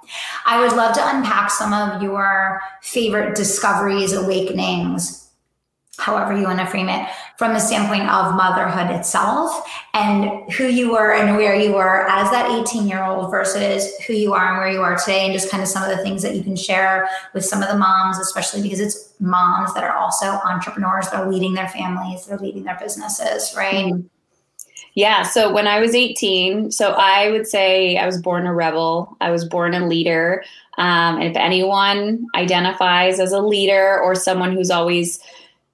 I 0.46 0.60
would 0.60 0.76
love 0.76 0.96
to 0.96 1.16
unpack 1.16 1.52
some 1.52 1.74
of 1.74 2.02
your 2.02 2.62
favorite 2.82 3.36
discoveries, 3.36 4.14
awakenings, 4.14 5.27
however 5.98 6.38
you 6.38 6.44
want 6.44 6.60
to 6.60 6.66
frame 6.66 6.89
it, 6.89 7.08
from 7.38 7.54
the 7.54 7.60
standpoint 7.60 8.10
of 8.10 8.36
motherhood 8.36 8.96
itself 8.96 9.68
and 9.94 10.51
who 10.54 10.68
you 10.68 10.92
were 10.92 11.13
and 11.13 11.36
where 11.36 11.56
you 11.56 11.74
were 11.74 12.08
as 12.08 12.30
that 12.32 12.50
18 12.51 12.88
year 12.88 13.04
old 13.04 13.32
versus 13.32 13.98
who 14.06 14.13
you 14.13 14.34
are 14.34 14.50
and 14.50 14.58
where 14.58 14.72
you 14.72 14.82
are 14.82 14.98
today, 14.98 15.25
and 15.25 15.34
just 15.34 15.50
kind 15.50 15.62
of 15.62 15.70
some 15.70 15.84
of 15.84 15.96
the 15.96 16.01
things 16.04 16.22
that 16.22 16.36
you 16.36 16.44
can 16.44 16.56
share 16.56 17.10
with 17.34 17.44
some 17.44 17.62
of 17.62 17.70
the 17.70 17.77
moms, 17.77 18.20
especially 18.20 18.62
because 18.62 18.80
it's 18.80 19.13
moms 19.20 19.74
that 19.74 19.84
are 19.84 19.96
also 19.96 20.25
entrepreneurs 20.25 21.10
that 21.10 21.16
are 21.16 21.32
leading 21.32 21.54
their 21.54 21.68
families, 21.70 22.25
they're 22.25 22.38
leading 22.38 22.63
their 22.63 22.77
businesses, 22.80 23.54
right? 23.56 23.86
Mm-hmm. 23.86 24.08
Yeah. 24.98 25.22
So 25.22 25.54
when 25.54 25.68
I 25.68 25.80
was 25.80 25.94
18, 25.94 26.72
so 26.72 26.94
I 26.94 27.30
would 27.30 27.46
say 27.46 27.98
I 27.98 28.08
was 28.08 28.20
born 28.20 28.48
a 28.48 28.54
rebel. 28.54 29.16
I 29.22 29.30
was 29.30 29.46
born 29.46 29.75
a 29.75 29.86
leader. 29.86 30.44
Um, 30.80 31.18
and 31.18 31.25
if 31.25 31.36
anyone 31.36 32.25
identifies 32.34 33.20
as 33.20 33.32
a 33.32 33.39
leader 33.39 34.00
or 34.00 34.16
someone 34.16 34.54
who's 34.54 34.72
always 34.72 35.20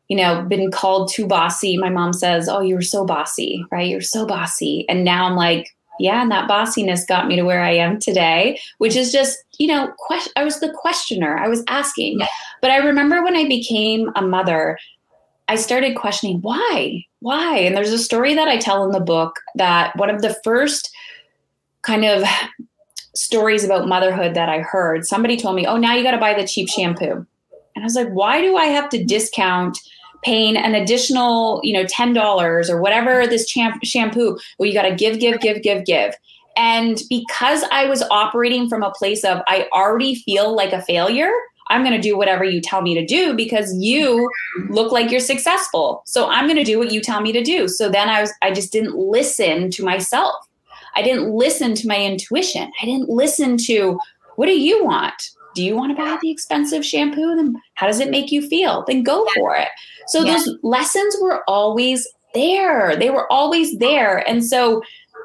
you 0.09 0.17
know, 0.17 0.43
been 0.43 0.71
called 0.71 1.11
too 1.11 1.27
bossy. 1.27 1.77
My 1.77 1.89
mom 1.89 2.13
says, 2.13 2.49
Oh, 2.49 2.61
you 2.61 2.75
were 2.75 2.81
so 2.81 3.05
bossy, 3.05 3.63
right? 3.71 3.87
You're 3.87 4.01
so 4.01 4.25
bossy. 4.25 4.85
And 4.89 5.03
now 5.03 5.25
I'm 5.25 5.35
like, 5.35 5.69
yeah, 5.99 6.21
and 6.21 6.31
that 6.31 6.49
bossiness 6.49 7.07
got 7.07 7.27
me 7.27 7.35
to 7.35 7.43
where 7.43 7.61
I 7.61 7.71
am 7.71 7.99
today, 7.99 8.59
which 8.79 8.95
is 8.95 9.11
just, 9.11 9.37
you 9.59 9.67
know, 9.67 9.93
question. 9.97 10.33
I 10.35 10.43
was 10.43 10.59
the 10.59 10.71
questioner. 10.71 11.37
I 11.37 11.47
was 11.47 11.63
asking. 11.67 12.19
But 12.61 12.71
I 12.71 12.77
remember 12.77 13.23
when 13.23 13.35
I 13.35 13.47
became 13.47 14.11
a 14.15 14.21
mother, 14.21 14.77
I 15.47 15.55
started 15.55 15.95
questioning 15.95 16.41
why? 16.41 17.05
Why? 17.19 17.57
And 17.59 17.75
there's 17.75 17.91
a 17.91 17.99
story 17.99 18.33
that 18.33 18.47
I 18.47 18.57
tell 18.57 18.83
in 18.85 18.91
the 18.91 18.99
book 18.99 19.39
that 19.55 19.95
one 19.95 20.09
of 20.09 20.21
the 20.21 20.35
first 20.43 20.91
kind 21.83 22.05
of 22.05 22.23
stories 23.15 23.63
about 23.63 23.87
motherhood 23.87 24.33
that 24.33 24.49
I 24.49 24.59
heard, 24.59 25.05
somebody 25.05 25.37
told 25.37 25.55
me, 25.55 25.67
Oh, 25.67 25.77
now 25.77 25.93
you 25.93 26.03
got 26.03 26.11
to 26.11 26.17
buy 26.17 26.33
the 26.33 26.47
cheap 26.47 26.69
shampoo. 26.69 27.25
I 27.83 27.85
was 27.85 27.95
like, 27.95 28.09
why 28.09 28.41
do 28.41 28.55
I 28.55 28.65
have 28.65 28.89
to 28.89 29.03
discount 29.03 29.77
paying 30.23 30.55
an 30.57 30.73
additional, 30.73 31.59
you 31.63 31.73
know, 31.73 31.83
$10 31.83 32.69
or 32.69 32.81
whatever 32.81 33.27
this 33.27 33.45
champ- 33.45 33.83
shampoo. 33.83 34.39
Well, 34.57 34.67
you 34.67 34.73
got 34.73 34.83
to 34.83 34.95
give, 34.95 35.19
give, 35.19 35.39
give, 35.41 35.61
give, 35.61 35.85
give. 35.85 36.15
And 36.55 37.01
because 37.09 37.63
I 37.71 37.85
was 37.85 38.03
operating 38.03 38.69
from 38.69 38.83
a 38.83 38.91
place 38.91 39.23
of 39.23 39.41
I 39.47 39.67
already 39.73 40.15
feel 40.15 40.55
like 40.55 40.71
a 40.71 40.81
failure, 40.81 41.31
I'm 41.69 41.83
going 41.83 41.95
to 41.95 42.01
do 42.01 42.17
whatever 42.17 42.43
you 42.43 42.61
tell 42.61 42.81
me 42.81 42.93
to 42.93 43.05
do 43.05 43.35
because 43.35 43.75
you 43.77 44.29
look 44.69 44.91
like 44.91 45.11
you're 45.11 45.19
successful. 45.19 46.03
So 46.05 46.29
I'm 46.29 46.45
going 46.45 46.57
to 46.57 46.63
do 46.63 46.77
what 46.77 46.91
you 46.91 47.01
tell 47.01 47.21
me 47.21 47.31
to 47.31 47.43
do. 47.43 47.67
So 47.67 47.89
then 47.89 48.09
I 48.09 48.21
was 48.21 48.31
I 48.41 48.51
just 48.51 48.71
didn't 48.71 48.95
listen 48.95 49.71
to 49.71 49.83
myself. 49.83 50.35
I 50.95 51.01
didn't 51.01 51.31
listen 51.31 51.73
to 51.75 51.87
my 51.87 51.97
intuition. 51.97 52.71
I 52.81 52.85
didn't 52.85 53.09
listen 53.09 53.57
to 53.65 53.99
what 54.35 54.45
do 54.45 54.59
you 54.59 54.85
want? 54.85 55.31
Do 55.55 55.63
you 55.63 55.75
want 55.75 55.95
to 55.95 56.03
buy 56.03 56.17
the 56.21 56.31
expensive 56.31 56.85
shampoo? 56.85 57.35
Then 57.35 57.55
how 57.75 57.87
does 57.87 57.99
it 57.99 58.09
make 58.09 58.31
you 58.31 58.47
feel? 58.47 58.83
Then 58.87 59.03
go 59.03 59.27
for 59.35 59.55
it. 59.55 59.69
So 60.07 60.23
yeah. 60.23 60.33
those 60.33 60.57
lessons 60.63 61.15
were 61.21 61.43
always 61.49 62.07
there. 62.33 62.95
They 62.95 63.09
were 63.09 63.31
always 63.31 63.77
there. 63.77 64.27
And 64.27 64.45
so, 64.45 64.81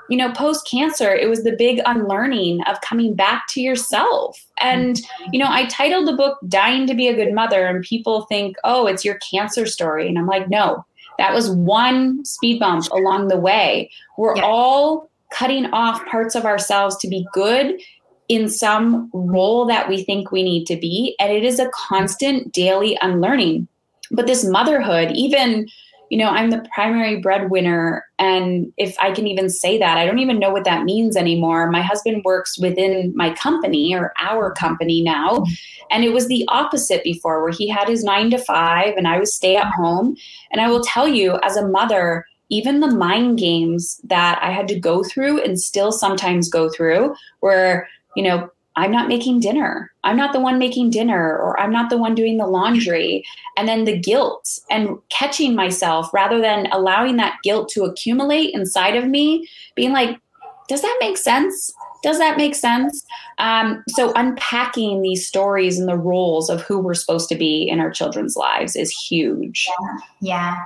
you 0.08 0.16
know, 0.16 0.32
post 0.32 0.66
cancer, 0.70 1.14
it 1.14 1.28
was 1.28 1.42
the 1.42 1.56
big 1.56 1.80
unlearning 1.86 2.62
of 2.62 2.80
coming 2.80 3.14
back 3.14 3.46
to 3.50 3.60
yourself. 3.60 4.44
And, 4.60 4.96
mm-hmm. 4.96 5.30
you 5.32 5.38
know, 5.38 5.48
I 5.48 5.66
titled 5.66 6.08
the 6.08 6.16
book 6.16 6.38
Dying 6.48 6.86
to 6.86 6.94
Be 6.94 7.08
a 7.08 7.14
Good 7.14 7.34
Mother, 7.34 7.66
and 7.66 7.82
people 7.82 8.22
think, 8.22 8.56
oh, 8.64 8.86
it's 8.86 9.04
your 9.04 9.18
cancer 9.30 9.66
story. 9.66 10.08
And 10.08 10.18
I'm 10.18 10.26
like, 10.26 10.48
no, 10.48 10.84
that 11.18 11.34
was 11.34 11.50
one 11.50 12.24
speed 12.24 12.60
bump 12.60 12.86
along 12.92 13.28
the 13.28 13.38
way. 13.38 13.90
We're 14.16 14.36
yeah. 14.36 14.44
all 14.44 15.10
cutting 15.30 15.66
off 15.66 16.04
parts 16.06 16.34
of 16.34 16.44
ourselves 16.44 16.96
to 16.98 17.08
be 17.08 17.26
good 17.34 17.80
in 18.28 18.48
some 18.48 19.10
role 19.12 19.64
that 19.66 19.88
we 19.88 20.04
think 20.04 20.30
we 20.30 20.42
need 20.42 20.66
to 20.66 20.76
be. 20.76 21.16
And 21.18 21.32
it 21.32 21.44
is 21.44 21.58
a 21.58 21.70
constant 21.70 22.52
daily 22.52 22.96
unlearning. 23.00 23.68
But 24.10 24.26
this 24.26 24.44
motherhood, 24.44 25.12
even, 25.12 25.66
you 26.10 26.18
know, 26.18 26.28
I'm 26.28 26.50
the 26.50 26.66
primary 26.74 27.20
breadwinner. 27.20 28.04
And 28.18 28.72
if 28.76 28.98
I 28.98 29.12
can 29.12 29.26
even 29.26 29.50
say 29.50 29.78
that, 29.78 29.98
I 29.98 30.06
don't 30.06 30.18
even 30.18 30.38
know 30.38 30.50
what 30.50 30.64
that 30.64 30.84
means 30.84 31.16
anymore. 31.16 31.70
My 31.70 31.82
husband 31.82 32.22
works 32.24 32.58
within 32.58 33.12
my 33.14 33.32
company 33.34 33.94
or 33.94 34.12
our 34.20 34.52
company 34.52 35.02
now. 35.02 35.44
And 35.90 36.04
it 36.04 36.12
was 36.12 36.28
the 36.28 36.44
opposite 36.48 37.04
before, 37.04 37.42
where 37.42 37.52
he 37.52 37.68
had 37.68 37.88
his 37.88 38.04
nine 38.04 38.30
to 38.30 38.38
five 38.38 38.94
and 38.96 39.08
I 39.08 39.18
was 39.18 39.34
stay 39.34 39.56
at 39.56 39.72
home. 39.72 40.16
And 40.50 40.60
I 40.60 40.68
will 40.68 40.82
tell 40.82 41.08
you, 41.08 41.38
as 41.42 41.56
a 41.56 41.68
mother, 41.68 42.26
even 42.50 42.80
the 42.80 42.94
mind 42.94 43.38
games 43.38 44.00
that 44.04 44.38
I 44.42 44.50
had 44.50 44.68
to 44.68 44.80
go 44.80 45.02
through 45.02 45.42
and 45.42 45.60
still 45.60 45.92
sometimes 45.92 46.48
go 46.48 46.70
through, 46.70 47.14
where 47.40 47.86
you 48.16 48.22
know, 48.22 48.50
I'm 48.76 48.92
not 48.92 49.08
making 49.08 49.40
dinner. 49.40 49.92
I'm 50.04 50.16
not 50.16 50.32
the 50.32 50.40
one 50.40 50.58
making 50.58 50.90
dinner, 50.90 51.36
or 51.36 51.60
I'm 51.60 51.72
not 51.72 51.90
the 51.90 51.98
one 51.98 52.14
doing 52.14 52.38
the 52.38 52.46
laundry. 52.46 53.24
And 53.56 53.68
then 53.68 53.84
the 53.84 53.98
guilt 53.98 54.60
and 54.70 54.98
catching 55.08 55.56
myself 55.56 56.14
rather 56.14 56.40
than 56.40 56.68
allowing 56.70 57.16
that 57.16 57.38
guilt 57.42 57.68
to 57.70 57.82
accumulate 57.82 58.54
inside 58.54 58.94
of 58.94 59.06
me, 59.06 59.48
being 59.74 59.92
like, 59.92 60.20
does 60.68 60.82
that 60.82 60.96
make 61.00 61.16
sense? 61.16 61.72
Does 62.02 62.18
that 62.18 62.36
make 62.36 62.54
sense? 62.54 63.04
Um, 63.38 63.82
so, 63.88 64.12
unpacking 64.14 65.02
these 65.02 65.26
stories 65.26 65.78
and 65.78 65.88
the 65.88 65.96
roles 65.96 66.48
of 66.48 66.60
who 66.62 66.78
we're 66.78 66.94
supposed 66.94 67.28
to 67.30 67.34
be 67.34 67.68
in 67.68 67.80
our 67.80 67.90
children's 67.90 68.36
lives 68.36 68.76
is 68.76 68.90
huge. 68.90 69.66
Yeah. 69.68 69.98
yeah. 70.20 70.56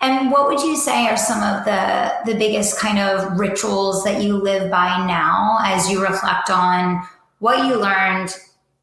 And 0.00 0.30
what 0.30 0.48
would 0.48 0.60
you 0.60 0.76
say 0.76 1.06
are 1.08 1.16
some 1.16 1.42
of 1.42 1.64
the 1.64 2.12
the 2.26 2.38
biggest 2.38 2.78
kind 2.78 2.98
of 2.98 3.38
rituals 3.38 4.04
that 4.04 4.22
you 4.22 4.36
live 4.36 4.70
by 4.70 5.06
now 5.06 5.58
as 5.62 5.90
you 5.90 6.02
reflect 6.02 6.50
on 6.50 7.02
what 7.38 7.66
you 7.66 7.76
learned, 7.76 8.36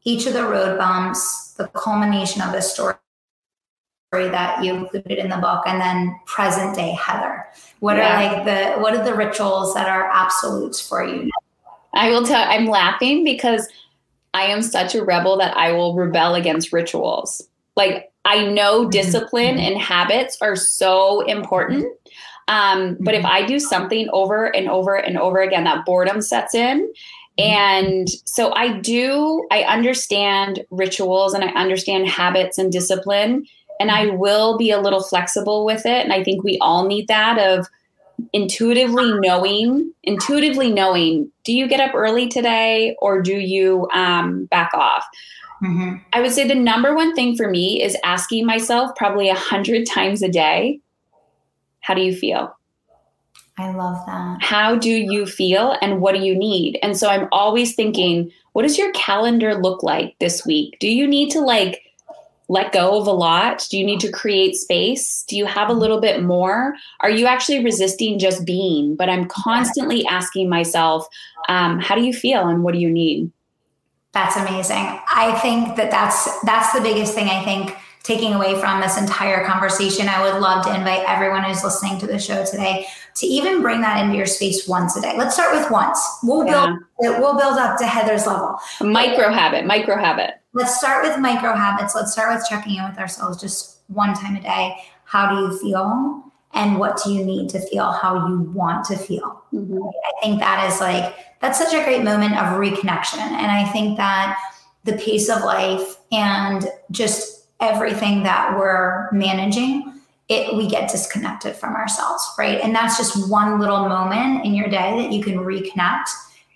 each 0.04 0.26
of 0.26 0.32
the 0.32 0.44
road 0.44 0.78
bumps, 0.78 1.54
the 1.56 1.68
culmination 1.68 2.42
of 2.42 2.52
the 2.52 2.60
story 2.60 2.96
that 4.12 4.64
you 4.64 4.74
included 4.74 5.18
in 5.18 5.28
the 5.28 5.36
book 5.36 5.62
and 5.66 5.80
then 5.80 6.18
present 6.26 6.74
day 6.74 6.90
heather 6.90 7.46
what 7.78 7.96
yeah. 7.96 8.08
are 8.08 8.34
like 8.34 8.44
the 8.44 8.80
what 8.80 8.92
are 8.92 9.04
the 9.04 9.14
rituals 9.14 9.72
that 9.74 9.88
are 9.88 10.10
absolutes 10.12 10.80
for 10.80 11.04
you 11.04 11.30
I 11.94 12.10
will 12.10 12.24
tell, 12.24 12.44
I'm 12.48 12.66
laughing 12.66 13.24
because 13.24 13.68
I 14.34 14.42
am 14.44 14.62
such 14.62 14.94
a 14.94 15.04
rebel 15.04 15.36
that 15.38 15.56
I 15.56 15.72
will 15.72 15.94
rebel 15.94 16.34
against 16.34 16.72
rituals. 16.72 17.42
Like 17.76 18.10
I 18.24 18.46
know 18.46 18.82
mm-hmm. 18.82 18.90
discipline 18.90 19.58
and 19.58 19.78
habits 19.78 20.36
are 20.40 20.56
so 20.56 21.20
important. 21.22 21.86
Um, 22.48 22.96
but 23.00 23.14
if 23.14 23.22
mm-hmm. 23.22 23.32
I 23.32 23.46
do 23.46 23.58
something 23.58 24.08
over 24.12 24.54
and 24.54 24.68
over 24.68 24.96
and 24.96 25.18
over 25.18 25.40
again, 25.40 25.64
that 25.64 25.84
boredom 25.84 26.20
sets 26.20 26.54
in. 26.54 26.80
Mm-hmm. 26.80 27.42
And 27.42 28.08
so 28.24 28.52
I 28.54 28.78
do, 28.78 29.46
I 29.50 29.62
understand 29.62 30.64
rituals 30.70 31.32
and 31.32 31.44
I 31.44 31.48
understand 31.48 32.08
habits 32.08 32.58
and 32.58 32.70
discipline, 32.70 33.46
and 33.78 33.90
I 33.90 34.06
will 34.06 34.58
be 34.58 34.70
a 34.70 34.80
little 34.80 35.02
flexible 35.02 35.64
with 35.64 35.86
it. 35.86 36.04
And 36.04 36.12
I 36.12 36.22
think 36.22 36.44
we 36.44 36.58
all 36.60 36.86
need 36.86 37.08
that 37.08 37.38
of 37.38 37.66
intuitively 38.32 39.12
knowing, 39.20 39.92
intuitively 40.02 40.70
knowing, 40.70 41.30
do 41.44 41.52
you 41.52 41.68
get 41.68 41.80
up 41.80 41.94
early 41.94 42.28
today 42.28 42.96
or 43.00 43.22
do 43.22 43.34
you 43.34 43.88
um, 43.92 44.46
back 44.46 44.70
off? 44.74 45.06
Mm-hmm. 45.62 45.96
I 46.12 46.20
would 46.20 46.32
say 46.32 46.48
the 46.48 46.54
number 46.54 46.94
one 46.94 47.14
thing 47.14 47.36
for 47.36 47.50
me 47.50 47.82
is 47.82 47.96
asking 48.04 48.46
myself 48.46 48.90
probably 48.96 49.28
a 49.28 49.34
hundred 49.34 49.86
times 49.86 50.22
a 50.22 50.28
day, 50.28 50.80
how 51.80 51.94
do 51.94 52.00
you 52.00 52.14
feel? 52.14 52.56
I 53.58 53.72
love 53.72 53.98
that. 54.06 54.38
How 54.40 54.76
do 54.76 54.90
you 54.90 55.26
feel 55.26 55.76
and 55.82 56.00
what 56.00 56.14
do 56.14 56.22
you 56.22 56.34
need? 56.34 56.78
And 56.82 56.96
so 56.96 57.08
I'm 57.08 57.28
always 57.30 57.74
thinking, 57.74 58.30
what 58.52 58.62
does 58.62 58.78
your 58.78 58.90
calendar 58.92 59.54
look 59.54 59.82
like 59.82 60.18
this 60.18 60.46
week? 60.46 60.78
Do 60.80 60.88
you 60.88 61.06
need 61.06 61.30
to 61.32 61.40
like 61.40 61.82
let 62.50 62.72
go 62.72 63.00
of 63.00 63.06
a 63.06 63.12
lot? 63.12 63.64
Do 63.70 63.78
you 63.78 63.86
need 63.86 64.00
to 64.00 64.10
create 64.10 64.56
space? 64.56 65.24
Do 65.28 65.36
you 65.36 65.46
have 65.46 65.70
a 65.70 65.72
little 65.72 66.00
bit 66.00 66.24
more? 66.24 66.74
Are 66.98 67.08
you 67.08 67.26
actually 67.26 67.62
resisting 67.62 68.18
just 68.18 68.44
being? 68.44 68.96
But 68.96 69.08
I'm 69.08 69.26
constantly 69.28 70.04
asking 70.06 70.48
myself, 70.48 71.06
um, 71.48 71.78
how 71.78 71.94
do 71.94 72.02
you 72.02 72.12
feel 72.12 72.48
and 72.48 72.64
what 72.64 72.74
do 72.74 72.80
you 72.80 72.90
need? 72.90 73.30
That's 74.12 74.36
amazing. 74.36 74.98
I 75.14 75.38
think 75.40 75.76
that 75.76 75.92
that's 75.92 76.40
that's 76.40 76.72
the 76.72 76.80
biggest 76.80 77.14
thing 77.14 77.28
I 77.28 77.44
think 77.44 77.76
taking 78.02 78.34
away 78.34 78.58
from 78.58 78.80
this 78.80 78.98
entire 78.98 79.44
conversation. 79.44 80.08
I 80.08 80.22
would 80.22 80.40
love 80.40 80.64
to 80.64 80.74
invite 80.74 81.04
everyone 81.06 81.44
who's 81.44 81.62
listening 81.62 81.98
to 82.00 82.06
the 82.06 82.18
show 82.18 82.44
today 82.44 82.86
to 83.16 83.26
even 83.26 83.60
bring 83.60 83.80
that 83.82 84.02
into 84.02 84.16
your 84.16 84.26
space 84.26 84.66
once 84.66 84.96
a 84.96 85.00
day. 85.00 85.14
Let's 85.16 85.34
start 85.34 85.54
with 85.54 85.70
once. 85.70 86.00
We'll 86.22 86.44
build 86.44 86.78
yeah. 87.00 87.18
we'll 87.18 87.36
build 87.36 87.58
up 87.58 87.78
to 87.78 87.86
Heather's 87.86 88.26
level. 88.26 88.58
Micro 88.80 89.30
habit, 89.30 89.66
micro 89.66 89.96
habit. 89.96 90.34
Let's 90.52 90.76
start 90.78 91.06
with 91.06 91.18
micro 91.18 91.54
habits. 91.54 91.94
Let's 91.94 92.12
start 92.12 92.34
with 92.34 92.46
checking 92.48 92.76
in 92.76 92.88
with 92.88 92.98
ourselves 92.98 93.40
just 93.40 93.80
one 93.88 94.14
time 94.14 94.36
a 94.36 94.40
day. 94.40 94.76
How 95.04 95.30
do 95.30 95.42
you 95.42 95.58
feel? 95.58 96.24
And 96.52 96.78
what 96.78 97.00
do 97.04 97.12
you 97.12 97.24
need 97.24 97.48
to 97.50 97.60
feel 97.60 97.92
how 97.92 98.26
you 98.26 98.40
want 98.40 98.84
to 98.86 98.96
feel? 98.96 99.44
Mm-hmm. 99.52 99.82
I 99.82 100.20
think 100.22 100.40
that 100.40 100.72
is 100.72 100.80
like 100.80 101.14
that's 101.40 101.58
such 101.58 101.74
a 101.74 101.84
great 101.84 102.02
moment 102.02 102.32
of 102.32 102.58
reconnection. 102.58 103.18
And 103.18 103.50
I 103.50 103.64
think 103.70 103.96
that 103.98 104.38
the 104.84 104.94
pace 104.94 105.28
of 105.28 105.42
life 105.42 105.96
and 106.10 106.66
just 106.90 107.29
everything 107.60 108.22
that 108.22 108.56
we're 108.58 109.10
managing, 109.12 110.00
it 110.28 110.54
we 110.56 110.68
get 110.68 110.90
disconnected 110.90 111.56
from 111.56 111.74
ourselves, 111.74 112.26
right? 112.38 112.60
And 112.60 112.74
that's 112.74 112.96
just 112.96 113.28
one 113.30 113.58
little 113.58 113.88
moment 113.88 114.44
in 114.44 114.54
your 114.54 114.68
day 114.68 115.02
that 115.02 115.12
you 115.12 115.22
can 115.22 115.38
reconnect 115.38 116.08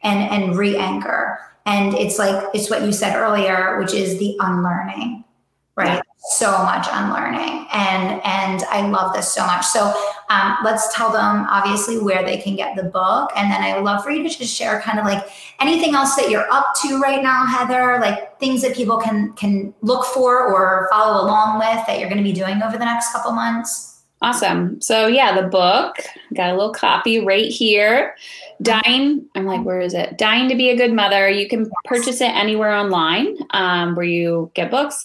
and 0.03 0.21
and 0.31 0.57
re-anchor. 0.57 1.39
And 1.67 1.95
it's 1.95 2.19
like 2.19 2.45
it's 2.55 2.71
what 2.71 2.83
you 2.83 2.93
said 2.93 3.17
earlier, 3.17 3.79
which 3.81 3.95
is 3.95 4.19
the 4.19 4.37
unlearning, 4.41 5.25
right? 5.77 5.95
Yeah 5.95 6.03
so 6.31 6.51
much 6.51 6.87
unlearning 6.91 7.67
and 7.73 8.21
and 8.25 8.63
i 8.71 8.87
love 8.89 9.15
this 9.15 9.31
so 9.31 9.45
much 9.47 9.65
so 9.65 9.93
um, 10.31 10.57
let's 10.65 10.95
tell 10.95 11.13
them 11.13 11.47
obviously 11.51 11.99
where 11.99 12.25
they 12.25 12.39
can 12.39 12.57
get 12.57 12.77
the 12.77 12.85
book. 12.85 13.31
And 13.37 13.51
then 13.51 13.63
i 13.63 13.75
would 13.75 13.85
love 13.85 14.03
for 14.03 14.11
you 14.11 14.23
to 14.23 14.29
just 14.29 14.55
share 14.55 14.81
kind 14.81 14.99
of 14.99 15.05
like 15.05 15.27
anything 15.61 15.95
else 15.95 16.17
that 16.17 16.31
you're 16.31 16.51
up 16.51 16.67
to 16.83 17.01
right 17.01 17.23
now 17.23 17.47
heather 17.47 17.99
like 18.01 18.39
things 18.41 18.63
that 18.63 18.75
people 18.75 18.99
can 18.99 19.33
can 19.35 19.75
look 19.83 20.05
for 20.07 20.47
or 20.47 20.89
follow 20.91 21.25
along 21.25 21.59
with 21.59 21.87
that 21.87 21.99
you're 21.99 22.09
going 22.09 22.23
to 22.23 22.25
be 22.25 22.33
doing 22.33 22.63
over 22.63 22.79
the 22.79 22.85
next 22.85 23.13
couple 23.13 23.33
months. 23.33 24.03
Awesome. 24.23 24.81
So 24.81 25.07
yeah 25.07 25.41
the 25.41 25.49
book 25.49 25.97
got 26.35 26.51
a 26.51 26.55
little 26.55 26.73
copy 26.73 27.25
right 27.25 27.51
here. 27.51 28.17
Dying 28.63 29.27
i'm 29.35 29.47
like 29.47 29.65
where 29.65 29.81
is 29.81 29.95
it? 29.95 30.17
Dying 30.17 30.49
to 30.49 30.55
be 30.55 30.71
a 30.71 30.77
good 30.77 30.93
mother. 30.93 31.29
You 31.29 31.49
can 31.49 31.71
purchase 31.85 32.21
it 32.21 32.35
anywhere 32.35 32.73
online 32.73 33.37
um, 33.51 33.95
where 33.95 34.07
you 34.07 34.51
get 34.55 34.71
books 34.71 35.05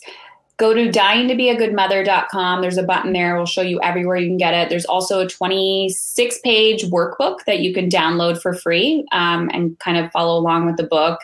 go 0.59 0.73
to 0.73 0.89
dyingtobeagoodmother.com. 0.89 2.61
There's 2.61 2.77
a 2.77 2.83
button 2.83 3.13
there. 3.13 3.35
We'll 3.37 3.45
show 3.45 3.61
you 3.61 3.79
everywhere 3.81 4.17
you 4.17 4.27
can 4.27 4.37
get 4.37 4.53
it. 4.53 4.69
There's 4.69 4.85
also 4.85 5.21
a 5.21 5.27
26 5.27 6.39
page 6.39 6.83
workbook 6.85 7.45
that 7.45 7.61
you 7.61 7.73
can 7.73 7.89
download 7.89 8.41
for 8.41 8.53
free 8.53 9.07
um, 9.13 9.49
and 9.53 9.79
kind 9.79 9.97
of 9.97 10.11
follow 10.11 10.37
along 10.37 10.65
with 10.65 10.75
the 10.75 10.83
book. 10.83 11.19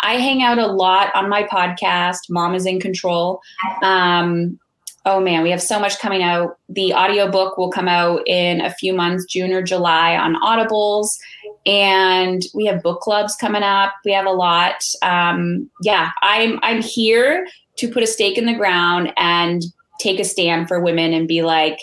I 0.00 0.14
hang 0.14 0.42
out 0.42 0.58
a 0.58 0.66
lot 0.66 1.14
on 1.14 1.28
my 1.28 1.42
podcast, 1.42 2.30
Mom 2.30 2.54
is 2.54 2.64
in 2.64 2.80
Control. 2.80 3.42
Um, 3.82 4.58
oh 5.04 5.20
man, 5.20 5.42
we 5.42 5.50
have 5.50 5.60
so 5.60 5.78
much 5.78 5.98
coming 5.98 6.22
out. 6.22 6.58
The 6.70 6.94
audiobook 6.94 7.58
will 7.58 7.70
come 7.70 7.86
out 7.86 8.22
in 8.26 8.62
a 8.62 8.72
few 8.72 8.94
months, 8.94 9.26
June 9.26 9.52
or 9.52 9.60
July 9.62 10.16
on 10.16 10.36
Audibles. 10.36 11.18
And 11.66 12.42
we 12.54 12.64
have 12.64 12.82
book 12.82 13.00
clubs 13.00 13.36
coming 13.36 13.62
up. 13.62 13.92
We 14.06 14.12
have 14.12 14.24
a 14.24 14.30
lot. 14.30 14.82
Um, 15.02 15.68
yeah, 15.82 16.10
I'm 16.22 16.58
I'm 16.62 16.80
here 16.80 17.46
to 17.80 17.90
put 17.90 18.02
a 18.02 18.06
stake 18.06 18.38
in 18.38 18.46
the 18.46 18.54
ground 18.54 19.12
and 19.16 19.62
take 20.00 20.20
a 20.20 20.24
stand 20.24 20.68
for 20.68 20.80
women 20.80 21.12
and 21.12 21.28
be 21.28 21.42
like, 21.42 21.78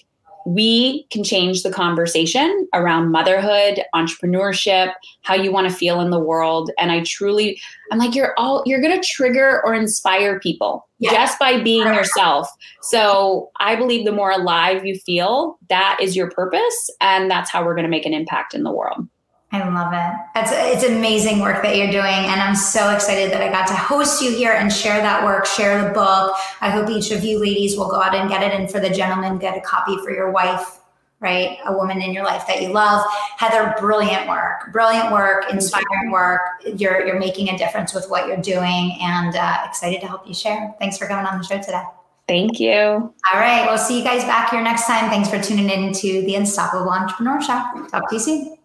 we 0.48 1.06
can 1.12 1.26
change 1.26 1.64
the 1.64 1.70
conversation 1.70 2.70
around 2.74 3.12
motherhood, 3.12 3.84
entrepreneurship, 3.94 4.94
how 5.24 5.36
you 5.36 5.52
want 5.52 5.70
to 5.70 5.76
feel 5.76 6.00
in 6.00 6.10
the 6.10 6.20
world. 6.20 6.72
And 6.80 6.90
I 6.90 7.04
truly, 7.04 7.60
I'm 7.92 7.98
like, 8.00 8.16
you're 8.16 8.34
all, 8.38 8.64
you're 8.66 8.80
going 8.80 8.98
to 8.98 9.06
trigger 9.06 9.62
or 9.66 9.76
inspire 9.76 10.40
people 10.40 10.88
yeah. 11.00 11.12
just 11.12 11.38
by 11.38 11.62
being 11.62 11.84
yourself. 11.84 12.48
So 12.82 13.52
I 13.60 13.76
believe 13.76 14.06
the 14.06 14.14
more 14.14 14.32
alive 14.32 14.86
you 14.86 14.96
feel, 14.96 15.60
that 15.68 15.98
is 16.02 16.16
your 16.16 16.32
purpose. 16.32 16.90
And 17.02 17.30
that's 17.30 17.52
how 17.52 17.66
we're 17.66 17.76
going 17.76 17.84
to 17.84 17.90
make 17.90 18.06
an 18.06 18.14
impact 18.14 18.54
in 18.54 18.64
the 18.64 18.72
world. 18.72 19.06
I 19.52 19.68
love 19.70 19.94
it. 19.94 20.42
It's, 20.42 20.52
it's 20.54 20.92
amazing 20.92 21.40
work 21.40 21.64
that 21.64 21.78
you're 21.78 21.90
doing. 21.90 22.04
And 22.04 22.42
I'm 22.42 22.56
so 22.56 22.94
excited 22.94 23.32
that 23.32 23.42
I 23.42 23.50
got 23.50 23.68
to 23.68 23.76
host 23.76 24.22
you 24.22 24.30
here 24.32 24.52
and 24.52 24.72
share 24.72 25.00
that 25.02 25.24
work, 25.24 25.46
share 25.46 25.88
the 25.88 25.94
book. 25.94 26.36
I 26.60 26.70
hope 26.70 26.90
each 26.90 27.12
of 27.12 27.24
you 27.24 27.40
ladies 27.40 27.78
will 27.78 27.88
go 27.88 28.02
out 28.02 28.14
and 28.14 28.30
get 28.30 28.44
it. 28.44 28.54
And 28.60 28.70
for 28.70 28.82
the 28.82 28.90
gentlemen, 28.90 29.38
get 29.38 29.58
a 29.58 29.62
copy 29.62 29.98
for 30.04 30.12
your 30.12 30.32
wife, 30.32 30.82
right? 31.22 31.60
A 31.66 31.72
woman 31.72 32.02
in 32.02 32.14
your 32.14 32.26
life 32.26 32.46
that 32.48 32.62
you 32.62 32.74
love. 32.74 33.06
Heather, 33.38 33.74
brilliant 33.80 34.28
work, 34.28 34.72
brilliant 34.74 35.14
work, 35.14 35.46
inspiring 35.50 36.12
work. 36.12 36.42
You're, 36.76 37.08
you're 37.08 37.20
making 37.20 37.50
a 37.50 37.58
difference 37.58 37.94
with 37.94 38.10
what 38.10 38.28
you're 38.28 38.38
doing 38.38 38.98
and 39.00 39.34
uh, 39.34 39.60
excited 39.66 40.02
to 40.02 40.08
help 40.08 40.28
you 40.28 40.34
share. 40.34 40.76
Thanks 40.78 40.98
for 40.98 41.08
coming 41.08 41.26
on 41.26 41.38
the 41.38 41.46
show 41.46 41.58
today. 41.58 41.84
Thank 42.28 42.60
you. 42.60 42.76
All 42.76 43.14
right. 43.40 43.66
We'll 43.66 43.78
see 43.78 43.98
you 43.98 44.04
guys 44.04 44.26
back 44.26 44.50
here 44.52 44.62
next 44.62 44.88
time. 44.88 45.10
Thanks 45.10 45.30
for 45.30 45.42
tuning 45.42 45.70
in 45.70 45.94
to 45.94 46.22
the 46.24 46.36
Unstoppable 46.36 46.90
Entrepreneur 46.90 47.42
Show. 47.42 47.88
Talk 47.90 48.10
to 48.10 48.16
you 48.16 48.20
soon. 48.20 48.57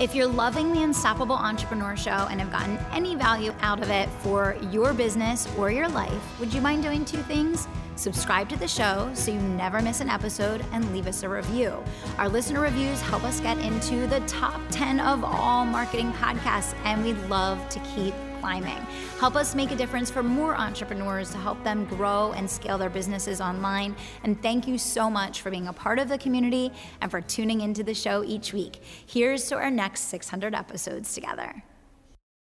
If 0.00 0.14
you're 0.14 0.28
loving 0.28 0.72
the 0.72 0.84
Unstoppable 0.84 1.34
Entrepreneur 1.34 1.96
Show 1.96 2.28
and 2.30 2.38
have 2.38 2.52
gotten 2.52 2.78
any 2.92 3.16
value 3.16 3.52
out 3.62 3.82
of 3.82 3.90
it 3.90 4.08
for 4.20 4.56
your 4.70 4.94
business 4.94 5.48
or 5.58 5.72
your 5.72 5.88
life, 5.88 6.38
would 6.38 6.54
you 6.54 6.60
mind 6.60 6.84
doing 6.84 7.04
two 7.04 7.18
things? 7.22 7.66
Subscribe 7.96 8.48
to 8.50 8.56
the 8.56 8.68
show 8.68 9.10
so 9.12 9.32
you 9.32 9.40
never 9.40 9.82
miss 9.82 10.00
an 10.00 10.08
episode 10.08 10.64
and 10.70 10.92
leave 10.92 11.08
us 11.08 11.24
a 11.24 11.28
review. 11.28 11.82
Our 12.16 12.28
listener 12.28 12.60
reviews 12.60 13.00
help 13.00 13.24
us 13.24 13.40
get 13.40 13.58
into 13.58 14.06
the 14.06 14.20
top 14.20 14.60
10 14.70 15.00
of 15.00 15.24
all 15.24 15.64
marketing 15.64 16.12
podcasts, 16.12 16.76
and 16.84 17.02
we 17.02 17.14
love 17.26 17.68
to 17.70 17.80
keep 17.80 18.14
climbing. 18.40 18.78
Help 19.18 19.36
us 19.36 19.54
make 19.54 19.70
a 19.70 19.76
difference 19.76 20.10
for 20.10 20.22
more 20.22 20.56
entrepreneurs 20.56 21.30
to 21.30 21.38
help 21.38 21.62
them 21.64 21.84
grow 21.84 22.32
and 22.32 22.48
scale 22.48 22.78
their 22.78 22.90
businesses 22.90 23.40
online. 23.40 23.94
And 24.24 24.40
thank 24.42 24.66
you 24.66 24.78
so 24.78 25.10
much 25.10 25.42
for 25.42 25.50
being 25.50 25.68
a 25.68 25.72
part 25.72 25.98
of 25.98 26.08
the 26.08 26.18
community 26.18 26.72
and 27.00 27.10
for 27.10 27.20
tuning 27.20 27.60
into 27.60 27.82
the 27.82 27.94
show 27.94 28.24
each 28.24 28.52
week. 28.52 28.82
Here's 29.06 29.48
to 29.48 29.56
our 29.56 29.70
next 29.70 30.02
600 30.02 30.54
episodes 30.54 31.14
together. 31.14 31.62